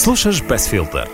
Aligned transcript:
Слушаш 0.00 0.42
Без 0.42 0.68
филтър. 0.68 1.08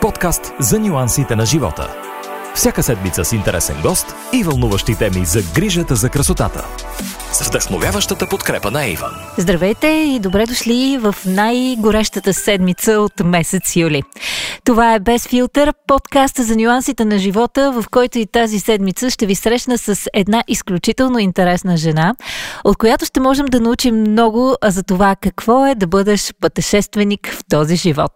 Подкаст 0.00 0.52
за 0.60 0.80
нюансите 0.80 1.36
на 1.36 1.46
живота. 1.46 2.15
Всяка 2.56 2.82
седмица 2.82 3.24
с 3.24 3.32
интересен 3.32 3.76
гост 3.82 4.14
и 4.32 4.42
вълнуващи 4.42 4.98
теми 4.98 5.24
за 5.24 5.42
грижата 5.54 5.96
за 5.96 6.08
красотата. 6.08 6.64
С 7.32 7.48
вдъхновяващата 7.48 8.26
подкрепа 8.28 8.70
на 8.70 8.86
Иван. 8.86 9.10
Здравейте 9.38 9.86
и 9.86 10.18
добре 10.18 10.46
дошли 10.46 10.98
в 11.00 11.14
най-горещата 11.26 12.34
седмица 12.34 12.92
от 12.92 13.24
месец 13.24 13.76
юли. 13.76 14.02
Това 14.64 14.94
е 14.94 15.00
Без 15.00 15.28
филтър, 15.28 15.72
подкаста 15.86 16.42
за 16.44 16.56
нюансите 16.56 17.04
на 17.04 17.18
живота, 17.18 17.72
в 17.72 17.84
който 17.90 18.18
и 18.18 18.26
тази 18.26 18.60
седмица 18.60 19.10
ще 19.10 19.26
ви 19.26 19.34
срещна 19.34 19.78
с 19.78 20.08
една 20.14 20.44
изключително 20.48 21.18
интересна 21.18 21.76
жена, 21.76 22.14
от 22.64 22.76
която 22.76 23.04
ще 23.04 23.20
можем 23.20 23.46
да 23.46 23.60
научим 23.60 24.00
много 24.00 24.54
за 24.64 24.82
това 24.82 25.16
какво 25.16 25.66
е 25.66 25.74
да 25.74 25.86
бъдеш 25.86 26.32
пътешественик 26.40 27.32
в 27.32 27.38
този 27.50 27.76
живот. 27.76 28.12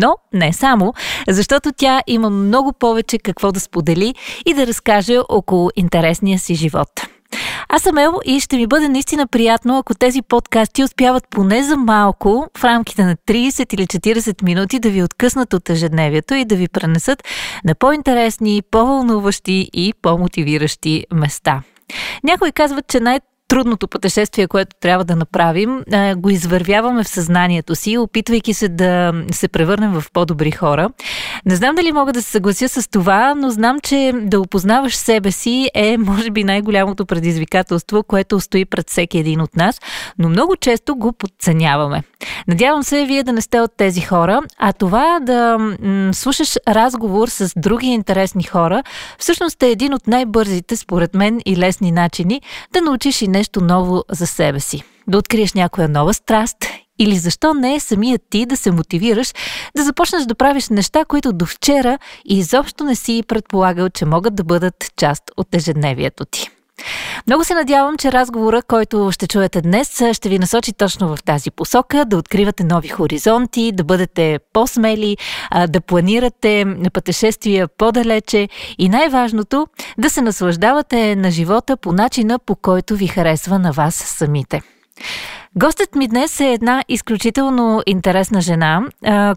Но 0.00 0.16
не 0.32 0.52
само, 0.52 0.94
защото 1.28 1.72
тя 1.76 2.02
има 2.06 2.30
много 2.30 2.72
повече 2.72 3.18
какво 3.18 3.52
да 3.52 3.60
сподели 3.60 4.14
и 4.46 4.54
да 4.54 4.66
разкаже 4.66 5.18
около 5.28 5.70
интересния 5.76 6.38
си 6.38 6.54
живот. 6.54 6.88
Аз 7.68 7.82
съм 7.82 7.98
Ел 7.98 8.14
и 8.24 8.40
ще 8.40 8.56
ми 8.56 8.66
бъде 8.66 8.88
наистина 8.88 9.26
приятно, 9.26 9.78
ако 9.78 9.94
тези 9.94 10.22
подкасти 10.22 10.84
успяват 10.84 11.24
поне 11.30 11.62
за 11.62 11.76
малко, 11.76 12.46
в 12.58 12.64
рамките 12.64 13.04
на 13.04 13.16
30 13.16 13.74
или 13.74 13.86
40 13.86 14.42
минути, 14.42 14.78
да 14.78 14.90
ви 14.90 15.02
откъснат 15.02 15.54
от 15.54 15.70
ежедневието 15.70 16.34
и 16.34 16.44
да 16.44 16.56
ви 16.56 16.68
пренесат 16.68 17.24
на 17.64 17.74
по-интересни, 17.74 18.62
по-вълнуващи 18.70 19.70
и 19.72 19.94
по-мотивиращи 20.02 21.04
места. 21.12 21.62
Някои 22.24 22.52
казват, 22.52 22.88
че 22.88 23.00
най- 23.00 23.20
трудното 23.48 23.88
пътешествие, 23.88 24.46
което 24.46 24.76
трябва 24.80 25.04
да 25.04 25.16
направим, 25.16 25.84
го 26.16 26.30
извървяваме 26.30 27.04
в 27.04 27.08
съзнанието 27.08 27.74
си, 27.74 27.98
опитвайки 27.98 28.54
се 28.54 28.68
да 28.68 29.12
се 29.32 29.48
превърнем 29.48 30.00
в 30.00 30.04
по-добри 30.12 30.50
хора. 30.50 30.90
Не 31.46 31.56
знам 31.56 31.74
дали 31.74 31.92
мога 31.92 32.12
да 32.12 32.22
се 32.22 32.30
съглася 32.30 32.68
с 32.68 32.90
това, 32.90 33.34
но 33.34 33.50
знам, 33.50 33.80
че 33.80 34.12
да 34.14 34.40
опознаваш 34.40 34.96
себе 34.96 35.32
си 35.32 35.70
е, 35.74 35.96
може 35.98 36.30
би, 36.30 36.44
най-голямото 36.44 37.06
предизвикателство, 37.06 38.02
което 38.02 38.40
стои 38.40 38.64
пред 38.64 38.90
всеки 38.90 39.18
един 39.18 39.40
от 39.40 39.56
нас, 39.56 39.80
но 40.18 40.28
много 40.28 40.56
често 40.56 40.96
го 40.96 41.12
подценяваме. 41.12 42.02
Надявам 42.48 42.82
се, 42.82 43.06
вие 43.06 43.22
да 43.22 43.32
не 43.32 43.40
сте 43.40 43.60
от 43.60 43.72
тези 43.76 44.00
хора, 44.00 44.40
а 44.58 44.72
това 44.72 45.18
да 45.22 45.58
м- 45.58 46.14
слушаш 46.14 46.54
разговор 46.68 47.28
с 47.28 47.52
други 47.56 47.86
интересни 47.86 48.42
хора, 48.42 48.82
всъщност 49.18 49.62
е 49.62 49.70
един 49.70 49.94
от 49.94 50.06
най-бързите, 50.06 50.76
според 50.76 51.14
мен, 51.14 51.40
и 51.46 51.56
лесни 51.56 51.92
начини 51.92 52.42
да 52.72 52.80
научиш 52.80 53.22
и 53.22 53.28
нещо 53.38 53.60
ново 53.60 54.04
за 54.10 54.26
себе 54.26 54.60
си. 54.60 54.82
Да 55.08 55.18
откриеш 55.18 55.52
някоя 55.52 55.88
нова 55.88 56.14
страст 56.14 56.56
или 56.98 57.16
защо 57.16 57.54
не 57.54 57.74
е 57.74 57.80
самият 57.80 58.22
ти 58.30 58.46
да 58.46 58.56
се 58.56 58.70
мотивираш 58.70 59.32
да 59.76 59.84
започнеш 59.84 60.24
да 60.24 60.34
правиш 60.34 60.68
неща, 60.68 61.04
които 61.04 61.32
до 61.32 61.46
вчера 61.46 61.98
изобщо 62.24 62.84
не 62.84 62.94
си 62.94 63.22
предполагал, 63.28 63.88
че 63.88 64.04
могат 64.04 64.34
да 64.34 64.44
бъдат 64.44 64.92
част 64.96 65.22
от 65.36 65.54
ежедневието 65.54 66.24
ти. 66.24 66.50
Много 67.26 67.44
се 67.44 67.54
надявам, 67.54 67.96
че 67.96 68.12
разговора, 68.12 68.62
който 68.62 69.10
ще 69.12 69.26
чуете 69.26 69.60
днес, 69.60 70.02
ще 70.12 70.28
ви 70.28 70.38
насочи 70.38 70.72
точно 70.72 71.16
в 71.16 71.22
тази 71.24 71.50
посока, 71.50 72.04
да 72.04 72.16
откривате 72.16 72.64
нови 72.64 72.88
хоризонти, 72.88 73.72
да 73.72 73.84
бъдете 73.84 74.38
по-смели, 74.52 75.16
да 75.68 75.80
планирате 75.80 76.64
пътешествия 76.92 77.68
по-далече 77.68 78.48
и 78.78 78.88
най-важното, 78.88 79.66
да 79.98 80.10
се 80.10 80.22
наслаждавате 80.22 81.16
на 81.16 81.30
живота 81.30 81.76
по 81.76 81.92
начина, 81.92 82.38
по 82.38 82.56
който 82.56 82.96
ви 82.96 83.06
харесва 83.06 83.58
на 83.58 83.72
вас 83.72 83.94
самите. 83.94 84.77
Гостът 85.56 85.94
ми 85.94 86.08
днес 86.08 86.40
е 86.40 86.52
една 86.52 86.84
изключително 86.88 87.82
интересна 87.86 88.40
жена, 88.40 88.82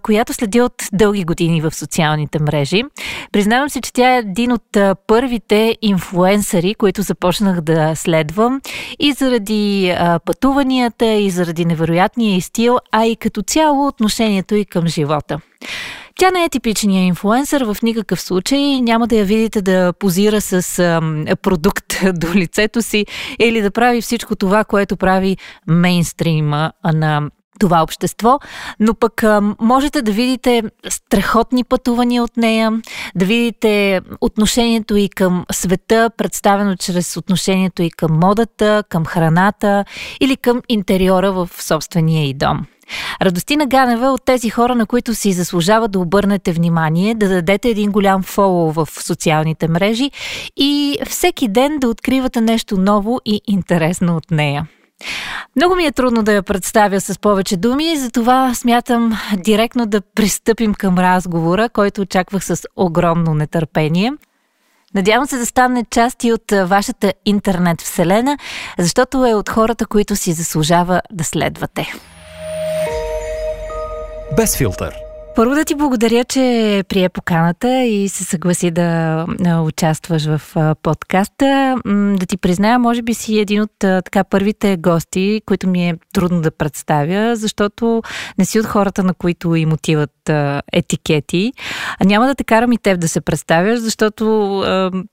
която 0.04 0.34
следи 0.34 0.62
от 0.62 0.74
дълги 0.94 1.24
години 1.24 1.62
в 1.62 1.76
социалните 1.76 2.40
мрежи. 2.42 2.84
Признавам 3.32 3.70
се, 3.70 3.82
че 3.82 3.94
тя 3.94 4.16
е 4.16 4.18
един 4.18 4.52
от 4.52 4.78
първите 5.08 5.78
инфлуенсъри, 5.82 6.76
които 6.76 7.02
започнах 7.02 7.62
да 7.62 7.96
следвам 7.96 8.62
и 9.00 9.14
заради 9.14 9.96
пътуванията, 10.26 11.06
и 11.06 11.30
заради 11.30 11.66
невероятния 11.66 12.42
стил, 12.42 12.78
а 12.92 13.06
и 13.06 13.16
като 13.16 13.42
цяло 13.42 13.88
отношението 13.88 14.56
и 14.56 14.66
към 14.66 14.88
живота. 14.88 15.40
Тя 16.22 16.32
не 16.32 16.44
е 16.44 16.50
типичният 16.50 17.08
инфлуенсър 17.08 17.64
в 17.64 17.78
никакъв 17.84 18.22
случай. 18.22 18.82
Няма 18.82 19.08
да 19.08 19.16
я 19.16 19.26
видите 19.26 19.62
да 19.62 19.94
позира 19.94 20.42
с 20.42 20.80
а, 20.80 21.02
продукт 21.36 21.86
до 22.14 22.34
лицето 22.34 22.82
си 22.82 23.06
или 23.40 23.62
да 23.62 23.72
прави 23.72 24.02
всичко 24.02 24.36
това, 24.36 24.64
което 24.64 24.98
прави 24.98 25.38
мейнстрима 25.68 26.72
на 26.94 27.30
това 27.60 27.84
общество, 27.84 28.40
но 28.80 28.94
пък 28.94 29.24
можете 29.60 30.02
да 30.02 30.12
видите 30.12 30.64
страхотни 30.90 31.64
пътувания 31.64 32.24
от 32.24 32.38
нея, 32.38 32.82
да 33.16 33.26
видите 33.26 34.02
отношението 34.22 34.96
и 34.96 35.10
към 35.10 35.46
света, 35.52 36.10
представено 36.18 36.76
чрез 36.76 37.18
отношението 37.18 37.82
и 37.82 37.92
към 37.92 38.20
модата, 38.20 38.84
към 38.90 39.06
храната 39.06 39.86
или 40.20 40.38
към 40.38 40.62
интериора 40.70 41.32
в 41.32 41.50
собствения 41.60 42.30
и 42.30 42.34
дом. 42.34 42.66
Радостина 43.22 43.66
Ганева 43.66 44.08
от 44.08 44.26
тези 44.26 44.50
хора, 44.50 44.76
на 44.76 44.86
които 44.86 45.16
си 45.16 45.34
заслужава 45.34 45.88
да 45.88 46.00
обърнете 46.00 46.52
внимание, 46.52 47.16
да 47.16 47.30
дадете 47.30 47.70
един 47.70 47.92
голям 47.92 48.24
фоллоу 48.24 48.72
в 48.72 48.88
социалните 48.92 49.68
мрежи 49.68 50.12
и 50.58 50.98
всеки 51.10 51.48
ден 51.48 51.80
да 51.80 51.88
откривате 51.88 52.42
нещо 52.42 52.78
ново 52.78 53.20
и 53.26 53.42
интересно 53.48 54.16
от 54.16 54.32
нея. 54.32 54.68
Много 55.56 55.76
ми 55.76 55.86
е 55.86 55.92
трудно 55.92 56.24
да 56.24 56.34
я 56.34 56.44
представя 56.44 57.02
с 57.02 57.20
повече 57.20 57.58
думи, 57.58 57.98
затова 57.98 58.54
смятам 58.54 59.20
директно 59.38 59.86
да 59.86 60.02
пристъпим 60.02 60.74
към 60.74 61.00
разговора, 61.00 61.70
който 61.70 62.02
очаквах 62.02 62.46
с 62.46 62.64
огромно 62.76 63.34
нетърпение. 63.34 64.12
Надявам 64.96 65.28
се 65.28 65.38
да 65.38 65.46
стане 65.46 65.86
част 65.90 66.24
и 66.24 66.34
от 66.34 66.52
вашата 66.52 67.14
интернет 67.26 67.82
вселена, 67.82 68.38
защото 68.80 69.26
е 69.26 69.34
от 69.34 69.50
хората, 69.50 69.86
които 69.86 70.16
си 70.16 70.34
заслужава 70.34 71.02
да 71.12 71.24
следвате. 71.24 71.94
Без 74.38 74.58
филтър. 74.58 75.11
Първо 75.36 75.56
да 75.56 75.66
ти 75.66 75.76
благодаря, 75.76 76.24
че 76.24 76.84
прие 76.90 77.10
поканата 77.10 77.84
и 77.84 78.10
се 78.10 78.24
съгласи 78.24 78.72
да 78.72 79.26
участваш 79.66 80.26
в 80.26 80.42
подкаста. 80.84 81.76
Да 82.20 82.26
ти 82.26 82.38
призная, 82.38 82.80
може 82.80 83.02
би 83.02 83.14
си 83.14 83.40
един 83.40 83.62
от 83.62 83.72
така 83.80 84.24
първите 84.24 84.78
гости, 84.78 85.42
които 85.46 85.68
ми 85.68 85.90
е 85.90 85.96
трудно 86.14 86.42
да 86.42 86.52
представя, 86.52 87.36
защото 87.36 88.02
не 88.38 88.46
си 88.46 88.60
от 88.60 88.66
хората, 88.66 89.04
на 89.04 89.14
които 89.14 89.56
им 89.56 89.74
отиват 89.74 90.30
етикети. 90.74 91.54
Няма 92.06 92.28
да 92.28 92.36
те 92.36 92.44
карам 92.44 92.72
и 92.72 92.78
теб 92.78 93.00
да 93.00 93.08
се 93.08 93.22
представяш, 93.22 93.80
защото 93.80 94.64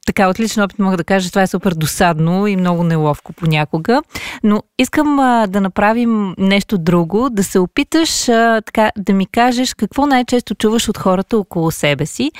така 0.06 0.28
от 0.28 0.40
личен 0.40 0.62
опит 0.62 0.78
мога 0.78 0.96
да 0.96 1.04
кажа, 1.04 1.26
че 1.26 1.32
това 1.32 1.42
е 1.42 1.46
супер 1.46 1.72
досадно 1.72 2.46
и 2.46 2.56
много 2.56 2.84
неловко 2.84 3.32
понякога. 3.32 4.02
Но 4.42 4.62
искам 4.78 5.16
да 5.48 5.60
направим 5.60 6.34
нещо 6.38 6.78
друго, 6.78 7.30
да 7.30 7.44
се 7.44 7.58
опиташ 7.58 8.24
така 8.64 8.90
да 8.98 9.12
ми 9.12 9.26
кажеш 9.26 9.74
какво 9.74 10.07
най-често 10.08 10.54
чуваш 10.54 10.88
от 10.88 10.98
хората 10.98 11.38
около 11.38 11.70
себе 11.70 12.06
си. 12.06 12.32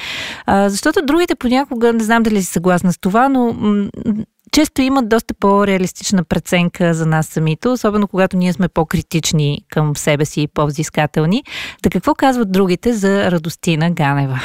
А, 0.47 0.69
защото 0.69 1.03
другите 1.03 1.34
понякога, 1.34 1.93
не 1.93 2.05
знам 2.05 2.23
дали 2.23 2.43
си 2.43 2.53
съгласна 2.53 2.93
с 2.93 2.99
това, 2.99 3.29
но 3.29 3.53
м- 3.53 3.89
често 4.53 4.83
имат 4.83 5.09
доста 5.09 5.34
по-реалистична 5.34 6.25
преценка 6.25 6.95
за 6.95 7.07
нас 7.07 7.27
самите, 7.27 7.69
особено 7.69 8.09
когато 8.09 8.37
ние 8.37 8.53
сме 8.53 8.69
по-критични 8.69 9.61
към 9.71 9.97
себе 9.97 10.25
си 10.25 10.43
и 10.43 10.49
по-взискателни. 10.49 11.45
Да 11.83 11.91
какво 11.91 12.15
казват 12.15 12.53
другите 12.53 12.93
за 12.93 13.31
Радостина 13.31 13.91
Ганева? 13.91 14.41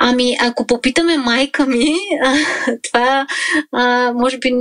Ами, 0.00 0.36
ако 0.40 0.66
попитаме 0.66 1.16
майка 1.16 1.66
ми, 1.66 1.94
това 2.82 3.26
а, 3.72 4.12
може 4.12 4.38
би 4.38 4.52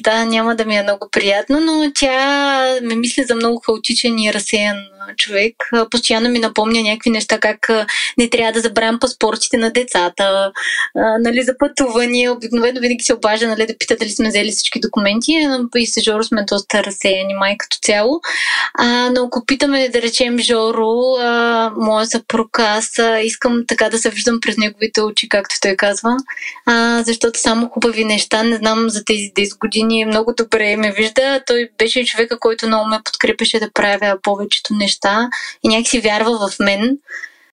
да, 0.00 0.24
няма 0.24 0.56
да 0.56 0.64
ми 0.64 0.76
е 0.76 0.82
много 0.82 1.08
приятно, 1.12 1.60
но 1.60 1.92
тя 1.94 2.78
ме 2.82 2.94
мисли 2.94 3.24
за 3.24 3.34
много 3.34 3.60
хаотичен 3.66 4.18
и 4.18 4.32
разсеян 4.32 4.76
човек. 5.16 5.54
Постоянно 5.90 6.28
ми 6.28 6.38
напомня 6.38 6.82
някакви 6.82 7.10
неща, 7.10 7.38
как 7.38 7.68
не 8.18 8.30
трябва 8.30 8.52
да 8.52 8.60
забравям 8.60 8.98
паспортите 9.00 9.56
на 9.56 9.70
децата, 9.70 10.52
а, 10.94 11.18
нали, 11.18 11.42
за 11.42 11.58
пътувания. 11.58 12.32
Обикновено 12.32 12.80
винаги 12.80 13.04
се 13.04 13.14
обажда 13.14 13.48
нали, 13.48 13.66
да 13.66 13.78
пита 13.78 13.96
дали 13.96 14.10
сме 14.10 14.28
взели 14.28 14.50
всички 14.50 14.80
документи, 14.80 15.32
и 15.76 15.86
с 15.86 16.00
Жоро 16.00 16.24
сме 16.24 16.44
доста 16.44 16.84
разсеяни 16.84 17.34
май 17.34 17.56
като 17.58 17.76
цяло. 17.82 18.20
А, 18.74 19.10
но 19.10 19.24
ако 19.24 19.46
питаме 19.46 19.88
да 19.88 20.02
речем 20.02 20.38
Жоро, 20.38 21.16
а, 21.20 21.72
моя 21.76 22.06
съпруг, 22.06 22.58
аз 22.58 23.00
искам 23.22 23.64
така 23.68 23.88
да 23.88 23.98
се 23.98 24.10
виждам 24.10 24.38
през 24.40 24.56
неговите 24.70 25.02
очи, 25.02 25.28
както 25.28 25.54
той 25.62 25.76
казва, 25.76 26.16
а, 26.66 27.02
защото 27.02 27.40
само 27.40 27.68
хубави 27.68 28.04
неща, 28.04 28.42
не 28.42 28.56
знам 28.56 28.90
за 28.90 29.04
тези 29.04 29.32
10 29.34 29.58
години, 29.58 30.04
много 30.04 30.34
добре 30.36 30.76
ме 30.76 30.92
вижда. 30.92 31.40
Той 31.46 31.68
беше 31.78 32.04
човека, 32.04 32.38
който 32.38 32.66
много 32.66 32.88
ме 32.88 33.00
подкрепеше 33.04 33.60
да 33.60 33.72
правя 33.72 34.18
повечето 34.22 34.74
неща 34.74 35.28
и 35.62 35.68
някакси 35.68 36.00
вярва 36.00 36.48
в 36.48 36.58
мен. 36.60 36.98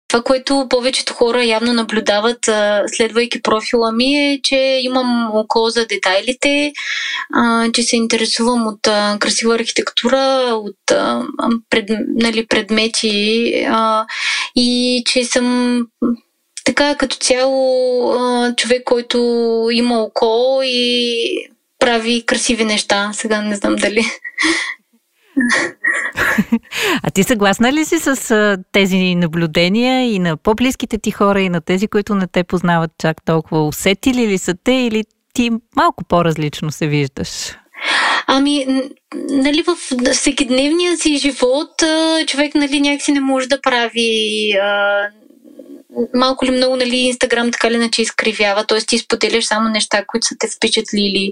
Това, 0.07 0.23
което 0.23 0.67
повечето 0.69 1.13
хора 1.13 1.43
явно 1.43 1.73
наблюдават, 1.73 2.49
следвайки 2.87 3.41
профила 3.41 3.91
ми, 3.91 4.15
е, 4.15 4.39
че 4.43 4.79
имам 4.81 5.31
око 5.33 5.69
за 5.69 5.85
детайлите, 5.85 6.73
че 7.73 7.83
се 7.83 7.95
интересувам 7.95 8.67
от 8.67 8.79
красива 9.19 9.55
архитектура, 9.55 10.51
от 10.53 10.97
нали, 12.07 12.47
предмети 12.47 13.67
и 14.55 15.03
че 15.05 15.23
съм 15.23 15.87
така 16.67 16.95
като 16.95 17.17
цяло 17.17 18.15
човек, 18.57 18.83
който 18.83 19.17
има 19.71 20.03
око 20.03 20.59
и 20.63 21.49
прави 21.79 22.23
красиви 22.25 22.65
неща. 22.65 23.11
Сега 23.13 23.41
не 23.41 23.55
знам 23.55 23.75
дали. 23.75 24.01
А 27.03 27.09
ти 27.09 27.23
съгласна 27.23 27.73
ли 27.73 27.85
си 27.85 27.99
с 27.99 28.57
тези 28.71 29.15
наблюдения 29.15 30.13
и 30.13 30.19
на 30.19 30.37
по-близките 30.37 30.97
ти 30.97 31.11
хора, 31.11 31.41
и 31.41 31.49
на 31.49 31.61
тези, 31.61 31.87
които 31.87 32.15
не 32.15 32.27
те 32.27 32.43
познават 32.43 32.91
чак 32.97 33.25
толкова? 33.25 33.67
Усетили 33.67 34.27
ли 34.27 34.37
са 34.37 34.55
те 34.63 34.71
или 34.71 35.03
ти 35.33 35.51
малко 35.75 36.03
по-различно 36.03 36.71
се 36.71 36.87
виждаш? 36.87 37.57
Ами, 38.27 38.65
нали, 39.29 39.63
в 39.63 39.77
всекидневния 40.11 40.97
си 40.97 41.17
живот 41.17 41.83
човек, 42.27 42.55
нали, 42.55 42.81
някакси 42.81 43.11
не 43.11 43.19
може 43.19 43.47
да 43.47 43.61
прави 43.61 44.53
малко 46.13 46.45
ли 46.45 46.51
много, 46.51 46.75
нали, 46.75 46.95
Инстаграм 46.95 47.51
така 47.51 47.71
ли 47.71 47.75
иначе 47.75 48.01
изкривява, 48.01 48.65
т.е. 48.65 48.79
ти 48.79 48.97
споделяш 48.97 49.45
само 49.45 49.69
неща, 49.69 50.03
които 50.07 50.27
са 50.27 50.35
те 50.39 50.47
впечатлили 50.47 51.31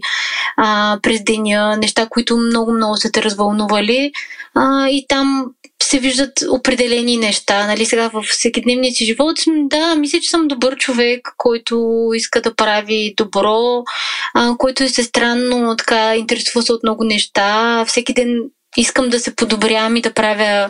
а, 0.57 0.99
през 1.01 1.23
деня, 1.23 1.77
неща, 1.77 2.07
които 2.09 2.37
много-много 2.37 2.97
са 2.97 3.11
те 3.11 3.23
развълнували 3.23 4.11
а, 4.55 4.89
и 4.89 5.05
там 5.07 5.45
се 5.83 5.99
виждат 5.99 6.31
определени 6.49 7.17
неща. 7.17 7.67
Нали, 7.67 7.85
сега 7.85 8.09
в 8.13 8.21
всекидневния 8.21 8.93
си 8.93 9.05
живот, 9.05 9.37
да, 9.47 9.95
мисля, 9.95 10.19
че 10.19 10.29
съм 10.29 10.47
добър 10.47 10.75
човек, 10.77 11.33
който 11.37 12.09
иска 12.15 12.41
да 12.41 12.55
прави 12.55 13.13
добро, 13.17 13.83
а, 14.33 14.55
който 14.57 14.83
е 14.83 14.87
странно, 14.87 15.75
така, 15.75 16.15
интересува 16.15 16.61
се 16.61 16.73
от 16.73 16.83
много 16.83 17.03
неща. 17.03 17.85
Всеки 17.85 18.13
ден 18.13 18.39
искам 18.77 19.09
да 19.09 19.19
се 19.19 19.35
подобрявам 19.35 19.95
и 19.95 20.01
да 20.01 20.13
правя 20.13 20.69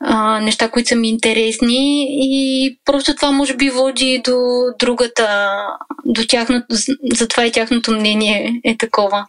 а, 0.00 0.40
неща, 0.40 0.68
които 0.68 0.88
са 0.88 0.96
ми 0.96 1.08
интересни 1.08 2.06
и 2.10 2.76
просто 2.84 3.14
това 3.14 3.30
може 3.30 3.54
би 3.56 3.70
води 3.70 4.22
до 4.24 4.62
другата, 4.78 5.56
до 6.04 6.26
тяхното, 6.26 6.66
затова 7.12 7.46
и 7.46 7.52
тяхното 7.52 7.92
мнение 7.92 8.60
е 8.64 8.76
такова 8.76 9.26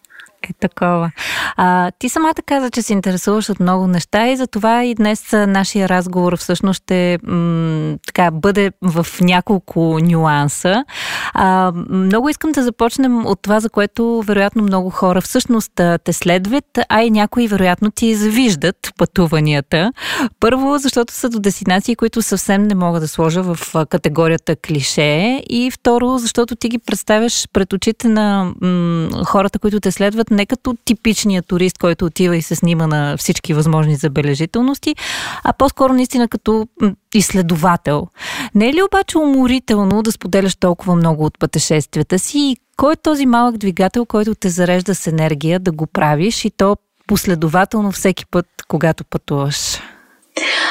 е 0.49 0.53
такова. 0.59 1.11
А, 1.57 1.91
ти 1.99 2.09
самата 2.09 2.33
каза, 2.45 2.69
че 2.69 2.81
се 2.81 2.93
интересуваш 2.93 3.49
от 3.49 3.59
много 3.59 3.87
неща 3.87 4.27
и 4.27 4.37
за 4.37 4.47
това 4.47 4.83
и 4.83 4.95
днес 4.95 5.31
нашия 5.31 5.89
разговор 5.89 6.37
всъщност 6.37 6.83
ще 6.83 7.17
м, 7.23 7.97
така, 8.07 8.31
бъде 8.31 8.71
в 8.81 9.07
няколко 9.21 9.99
нюанса. 10.01 10.85
А, 11.33 11.71
много 11.89 12.29
искам 12.29 12.51
да 12.51 12.63
започнем 12.63 13.25
от 13.25 13.41
това, 13.41 13.59
за 13.59 13.69
което 13.69 14.23
вероятно 14.25 14.63
много 14.63 14.89
хора 14.89 15.21
всъщност 15.21 15.71
те 16.03 16.13
следват, 16.13 16.79
а 16.89 17.03
и 17.03 17.11
някои 17.11 17.47
вероятно 17.47 17.91
ти 17.91 18.15
завиждат 18.15 18.91
пътуванията. 18.97 19.91
Първо, 20.39 20.77
защото 20.77 21.13
са 21.13 21.29
до 21.29 21.39
дестинации, 21.39 21.95
които 21.95 22.21
съвсем 22.21 22.63
не 22.63 22.75
мога 22.75 22.99
да 22.99 23.07
сложа 23.07 23.43
в 23.43 23.85
категорията 23.89 24.55
клише 24.55 25.43
и 25.49 25.71
второ, 25.71 26.17
защото 26.17 26.55
ти 26.55 26.69
ги 26.69 26.77
представяш 26.77 27.47
пред 27.53 27.73
очите 27.73 28.07
на 28.07 28.53
м, 28.61 29.09
хората, 29.25 29.59
които 29.59 29.79
те 29.79 29.91
следват 29.91 30.31
не 30.35 30.45
като 30.45 30.75
типичния 30.85 31.41
турист, 31.41 31.77
който 31.77 32.05
отива 32.05 32.37
и 32.37 32.41
се 32.41 32.55
снима 32.55 32.87
на 32.87 33.17
всички 33.17 33.53
възможни 33.53 33.95
забележителности, 33.95 34.95
а 35.43 35.53
по-скоро 35.53 35.93
наистина 35.93 36.27
като 36.27 36.67
изследовател. 37.15 38.07
Не 38.55 38.69
е 38.69 38.73
ли 38.73 38.83
обаче 38.83 39.17
уморително 39.17 40.03
да 40.03 40.11
споделяш 40.11 40.55
толкова 40.55 40.95
много 40.95 41.25
от 41.25 41.39
пътешествията 41.39 42.19
си 42.19 42.39
и 42.39 42.57
кой 42.77 42.93
е 42.93 42.95
този 42.95 43.25
малък 43.25 43.57
двигател, 43.57 44.05
който 44.05 44.35
те 44.35 44.49
зарежда 44.49 44.95
с 44.95 45.07
енергия 45.07 45.59
да 45.59 45.71
го 45.71 45.87
правиш 45.87 46.45
и 46.45 46.51
то 46.51 46.77
последователно 47.07 47.91
всеки 47.91 48.25
път, 48.25 48.45
когато 48.67 49.03
пътуваш? 49.03 49.79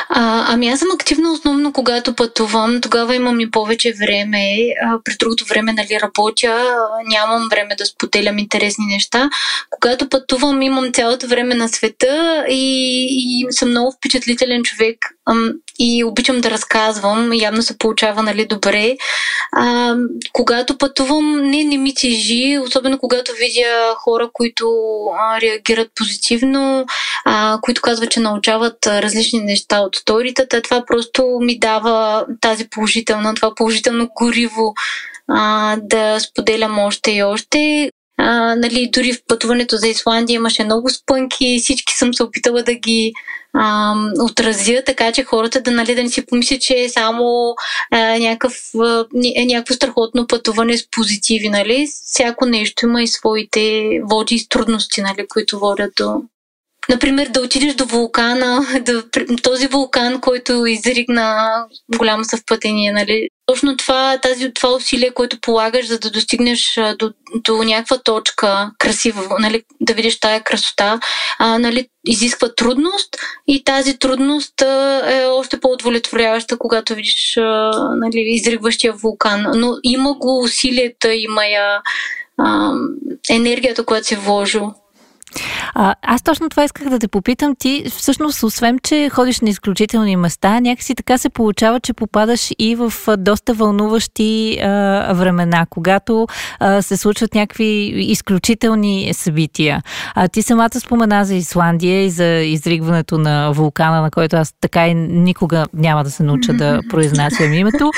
А, 0.08 0.44
ами 0.48 0.68
аз 0.68 0.78
съм 0.78 0.88
активна 0.94 1.32
основно 1.32 1.72
когато 1.72 2.14
пътувам, 2.14 2.80
тогава 2.80 3.14
имам 3.14 3.40
и 3.40 3.50
повече 3.50 3.92
време. 3.92 4.56
А, 4.84 4.98
през 5.04 5.16
другото 5.18 5.44
време 5.44 5.72
нали, 5.72 6.00
работя, 6.02 6.76
нямам 7.08 7.48
време 7.50 7.74
да 7.78 7.86
споделям 7.86 8.38
интересни 8.38 8.86
неща. 8.86 9.30
Когато 9.70 10.08
пътувам 10.08 10.62
имам 10.62 10.92
цялото 10.92 11.26
време 11.26 11.54
на 11.54 11.68
света 11.68 12.44
и, 12.48 13.06
и 13.10 13.46
съм 13.52 13.70
много 13.70 13.92
впечатлителен 13.92 14.62
човек 14.62 15.13
и 15.78 16.04
обичам 16.04 16.40
да 16.40 16.50
разказвам. 16.50 17.32
Явно 17.32 17.62
се 17.62 17.78
получава 17.78 18.22
нали, 18.22 18.46
добре. 18.46 18.96
А, 19.52 19.94
когато 20.32 20.78
пътувам, 20.78 21.36
не, 21.50 21.64
не 21.64 21.78
ми 21.78 21.94
тежи, 21.94 22.58
особено 22.58 22.98
когато 22.98 23.32
видя 23.32 23.94
хора, 23.96 24.30
които 24.32 24.66
а, 25.18 25.40
реагират 25.40 25.88
позитивно, 25.94 26.86
а, 27.24 27.58
които 27.62 27.82
казват, 27.82 28.10
че 28.10 28.20
научават 28.20 28.86
различни 28.86 29.40
неща 29.40 29.80
от 29.80 29.96
сторитата. 29.96 30.62
Това 30.62 30.84
просто 30.86 31.38
ми 31.40 31.58
дава 31.58 32.26
тази 32.40 32.68
положителна, 32.68 33.34
това 33.34 33.54
положително 33.54 34.08
гориво 34.14 34.74
а, 35.28 35.76
да 35.82 36.20
споделям 36.20 36.78
още 36.78 37.10
и 37.10 37.22
още. 37.22 37.90
А, 38.16 38.54
нали, 38.56 38.90
дори 38.92 39.12
в 39.12 39.22
пътуването 39.28 39.76
за 39.76 39.88
Исландия 39.88 40.34
имаше 40.34 40.64
много 40.64 40.90
спънки, 40.90 41.58
всички 41.62 41.94
съм 41.94 42.14
се 42.14 42.22
опитала 42.22 42.62
да 42.62 42.74
ги 42.74 43.12
а, 43.54 43.94
отразя, 44.20 44.82
така 44.86 45.12
че 45.12 45.24
хората 45.24 45.60
да, 45.60 45.70
нали, 45.70 45.94
да 45.94 46.02
не 46.02 46.08
си 46.08 46.26
помислят, 46.26 46.60
че 46.60 46.74
е 46.80 46.88
само 46.88 47.54
а, 47.90 48.18
някакъв, 48.18 48.54
а, 48.80 49.04
е 49.36 49.44
някакво 49.46 49.74
страхотно 49.74 50.26
пътуване 50.26 50.78
с 50.78 50.90
позитиви. 50.90 51.48
Нали? 51.48 51.88
Всяко 52.04 52.46
нещо 52.46 52.86
има 52.86 53.02
и 53.02 53.08
своите 53.08 53.90
води 54.10 54.34
и 54.34 54.48
трудности, 54.48 55.00
нали, 55.00 55.26
които 55.28 55.58
водят 55.58 55.92
до, 55.96 56.22
Например, 56.88 57.28
да 57.28 57.40
отидеш 57.40 57.74
до 57.74 57.84
вулкана, 57.84 58.66
да, 58.80 59.02
този 59.42 59.66
вулкан, 59.66 60.20
който 60.20 60.66
изригна 60.66 61.50
голямо 61.96 62.24
съвпадение, 62.24 62.92
нали? 62.92 63.28
Точно 63.46 63.76
това, 63.76 64.18
тази, 64.18 64.54
това 64.54 64.72
усилие, 64.72 65.10
което 65.10 65.40
полагаш, 65.40 65.86
за 65.86 65.98
да 65.98 66.10
достигнеш 66.10 66.80
до, 66.98 67.12
до 67.34 67.62
някаква 67.62 67.98
точка 67.98 68.70
красива, 68.78 69.36
нали, 69.40 69.62
да 69.80 69.94
видиш 69.94 70.20
тая 70.20 70.44
красота, 70.44 71.00
а, 71.38 71.58
нали, 71.58 71.88
изисква 72.06 72.54
трудност 72.54 73.16
и 73.46 73.64
тази 73.64 73.98
трудност 73.98 74.62
а, 74.62 75.02
е 75.06 75.26
още 75.26 75.60
по-удовлетворяваща, 75.60 76.58
когато 76.58 76.94
видиш 76.94 77.36
а, 77.36 77.70
нали, 77.96 78.20
изригващия 78.20 78.92
вулкан. 78.92 79.46
Но 79.54 79.76
има 79.82 80.14
го 80.14 80.42
усилията, 80.42 81.14
има 81.14 81.46
я 81.46 81.82
а, 82.38 82.72
енергията, 83.30 83.84
която 83.84 84.06
си 84.06 84.16
вложил. 84.16 84.74
А, 85.74 85.94
аз 86.02 86.22
точно 86.22 86.48
това 86.48 86.64
исках 86.64 86.88
да 86.88 86.98
те 86.98 87.08
попитам. 87.08 87.54
Ти 87.58 87.84
всъщност, 87.96 88.42
освен, 88.42 88.78
че 88.82 89.08
ходиш 89.08 89.40
на 89.40 89.48
изключителни 89.48 90.16
места, 90.16 90.60
някакси 90.60 90.94
така 90.94 91.18
се 91.18 91.28
получава, 91.28 91.80
че 91.80 91.92
попадаш 91.92 92.50
и 92.58 92.74
в 92.74 92.92
доста 93.18 93.54
вълнуващи 93.54 94.58
а, 94.62 94.66
времена, 95.12 95.66
когато 95.70 96.26
а, 96.60 96.82
се 96.82 96.96
случват 96.96 97.34
някакви 97.34 97.64
изключителни 97.96 99.10
събития. 99.14 99.82
А, 100.14 100.28
ти 100.28 100.42
самата 100.42 100.80
спомена 100.80 101.24
за 101.24 101.34
Исландия 101.34 102.04
и 102.04 102.10
за 102.10 102.26
изригването 102.26 103.18
на 103.18 103.52
вулкана, 103.52 104.02
на 104.02 104.10
който 104.10 104.36
аз 104.36 104.54
така 104.60 104.88
и 104.88 104.94
никога 104.94 105.66
няма 105.74 106.04
да 106.04 106.10
се 106.10 106.22
науча 106.22 106.52
да 106.52 106.80
произнасям 106.90 107.52
името. 107.52 107.90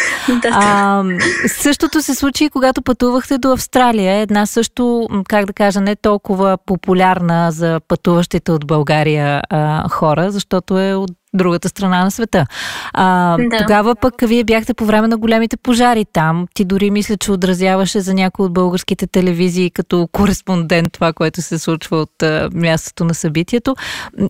А, 0.53 1.05
същото 1.47 2.03
се 2.03 2.15
случи, 2.15 2.51
когато 2.51 2.83
пътувахте 2.83 3.39
до 3.39 3.53
Австралия. 3.53 4.15
Една 4.15 4.47
също, 4.47 5.09
как 5.29 5.47
да 5.47 5.53
кажа, 5.53 5.81
не 5.81 5.97
толкова 5.97 6.59
популярна 6.67 7.26
популярна 7.27 7.53
за 7.53 7.81
пътуващите 7.89 8.53
от 8.53 8.67
България 8.67 9.43
а, 9.51 9.89
хора, 9.89 10.31
защото 10.31 10.79
е 10.79 10.95
от 10.95 11.11
другата 11.35 11.69
страна 11.69 12.05
на 12.05 12.11
света. 12.11 12.47
А, 12.93 13.37
да. 13.39 13.59
Тогава 13.59 13.95
пък 13.97 14.15
вие 14.23 14.45
бяхте 14.45 14.75
по 14.75 14.85
време 14.85 15.09
на 15.09 15.17
големите 15.17 15.57
пожари 15.57 16.05
там. 16.13 16.47
Ти 16.55 16.65
дори 16.65 16.91
мисля, 16.91 17.17
че 17.17 17.33
отразяваше 17.33 18.01
за 18.01 18.15
някои 18.15 18.47
от 18.47 18.53
българските 18.53 19.07
телевизии 19.07 19.71
като 19.71 20.09
кореспондент 20.13 20.93
това, 20.93 21.13
което 21.13 21.43
се 21.43 21.59
случва 21.59 21.97
от 21.97 22.23
а, 22.23 22.49
мястото 22.55 23.05
на 23.05 23.15
събитието. 23.15 23.77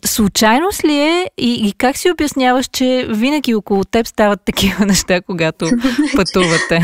Случайност 0.05 0.85
ли 0.85 0.99
е 0.99 1.26
и, 1.38 1.69
и 1.69 1.73
как 1.73 1.97
си 1.97 2.11
обясняваш, 2.11 2.67
че 2.73 3.07
винаги 3.09 3.55
около 3.55 3.85
теб 3.85 4.07
стават 4.07 4.41
такива 4.45 4.87
неща, 4.87 5.21
когато 5.21 5.67
пътувате? 6.17 6.81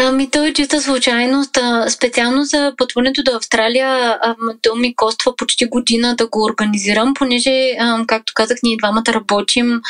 Ами, 0.00 0.30
то 0.30 0.44
е 0.44 0.52
чиста 0.52 0.80
случайност. 0.80 1.58
Специално 1.88 2.44
за 2.44 2.72
пътуването 2.76 3.22
до 3.22 3.32
Австралия, 3.32 4.18
то 4.62 4.74
ми 4.74 4.96
коства 4.96 5.36
почти 5.36 5.66
година 5.66 6.16
да 6.16 6.26
го 6.26 6.44
организирам, 6.44 7.14
понеже, 7.14 7.70
както 8.06 8.32
казах, 8.34 8.58
ние 8.62 8.76
двамата 8.76 9.04
работим 9.08 9.80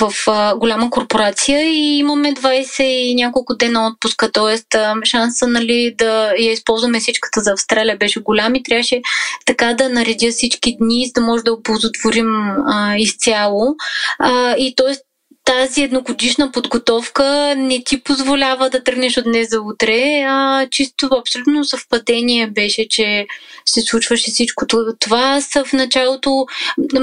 в 0.00 0.12
голяма 0.56 0.90
корпорация 0.90 1.62
и 1.62 1.98
имаме 1.98 2.34
20 2.34 2.82
и 2.82 3.14
няколко 3.14 3.54
дена 3.54 3.86
отпуска, 3.86 4.32
т.е. 4.32 4.78
шанса 5.04 5.46
нали, 5.46 5.94
да 5.98 6.32
я 6.38 6.52
използваме 6.52 7.00
всичката 7.00 7.40
за 7.40 7.52
Австралия 7.52 7.96
беше 7.96 8.20
голям 8.20 8.54
и 8.54 8.62
трябваше 8.62 9.00
така 9.46 9.74
да 9.74 9.88
наредя 9.88 10.30
всички 10.30 10.76
дни, 10.80 11.06
за 11.06 11.12
да 11.12 11.20
може 11.20 11.44
да 11.44 11.52
оползотворим 11.52 12.26
изцяло. 12.98 13.74
И 14.58 14.74
т.е 14.76 14.94
тази 15.44 15.82
едногодишна 15.82 16.52
подготовка 16.52 17.54
не 17.56 17.82
ти 17.84 18.02
позволява 18.02 18.70
да 18.70 18.84
тръгнеш 18.84 19.16
от 19.16 19.24
днес 19.24 19.50
за 19.50 19.60
утре, 19.60 20.24
а 20.28 20.66
чисто 20.70 21.08
абсолютно 21.20 21.64
съвпадение 21.64 22.46
беше, 22.46 22.88
че 22.88 23.26
се 23.66 23.80
случваше 23.80 24.30
всичко 24.30 24.66
това. 24.98 25.40
Са 25.40 25.64
в 25.64 25.72
началото, 25.72 26.46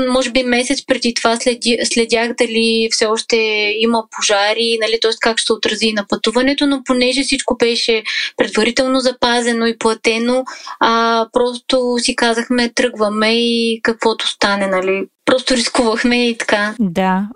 може 0.09 0.31
би 0.31 0.43
месец 0.43 0.85
преди 0.85 1.13
това 1.13 1.37
следях 1.83 2.33
дали 2.33 2.89
все 2.91 3.05
още 3.05 3.35
има 3.79 4.03
пожари, 4.15 4.77
нали, 4.81 4.99
т.е. 5.01 5.11
как 5.19 5.37
ще 5.37 5.53
отрази 5.53 5.93
на 5.93 6.05
пътуването, 6.09 6.67
но 6.67 6.83
понеже 6.83 7.23
всичко 7.23 7.57
беше 7.57 8.03
предварително 8.37 8.99
запазено 8.99 9.65
и 9.65 9.77
платено, 9.77 10.43
а, 10.79 11.27
просто 11.33 11.95
си 11.97 12.15
казахме 12.15 12.69
тръгваме 12.75 13.33
и 13.33 13.79
каквото 13.83 14.27
стане, 14.27 14.67
нали, 14.67 15.05
просто 15.25 15.55
рискувахме 15.55 16.29
и 16.29 16.37
така. 16.37 16.75
Да. 16.79 17.27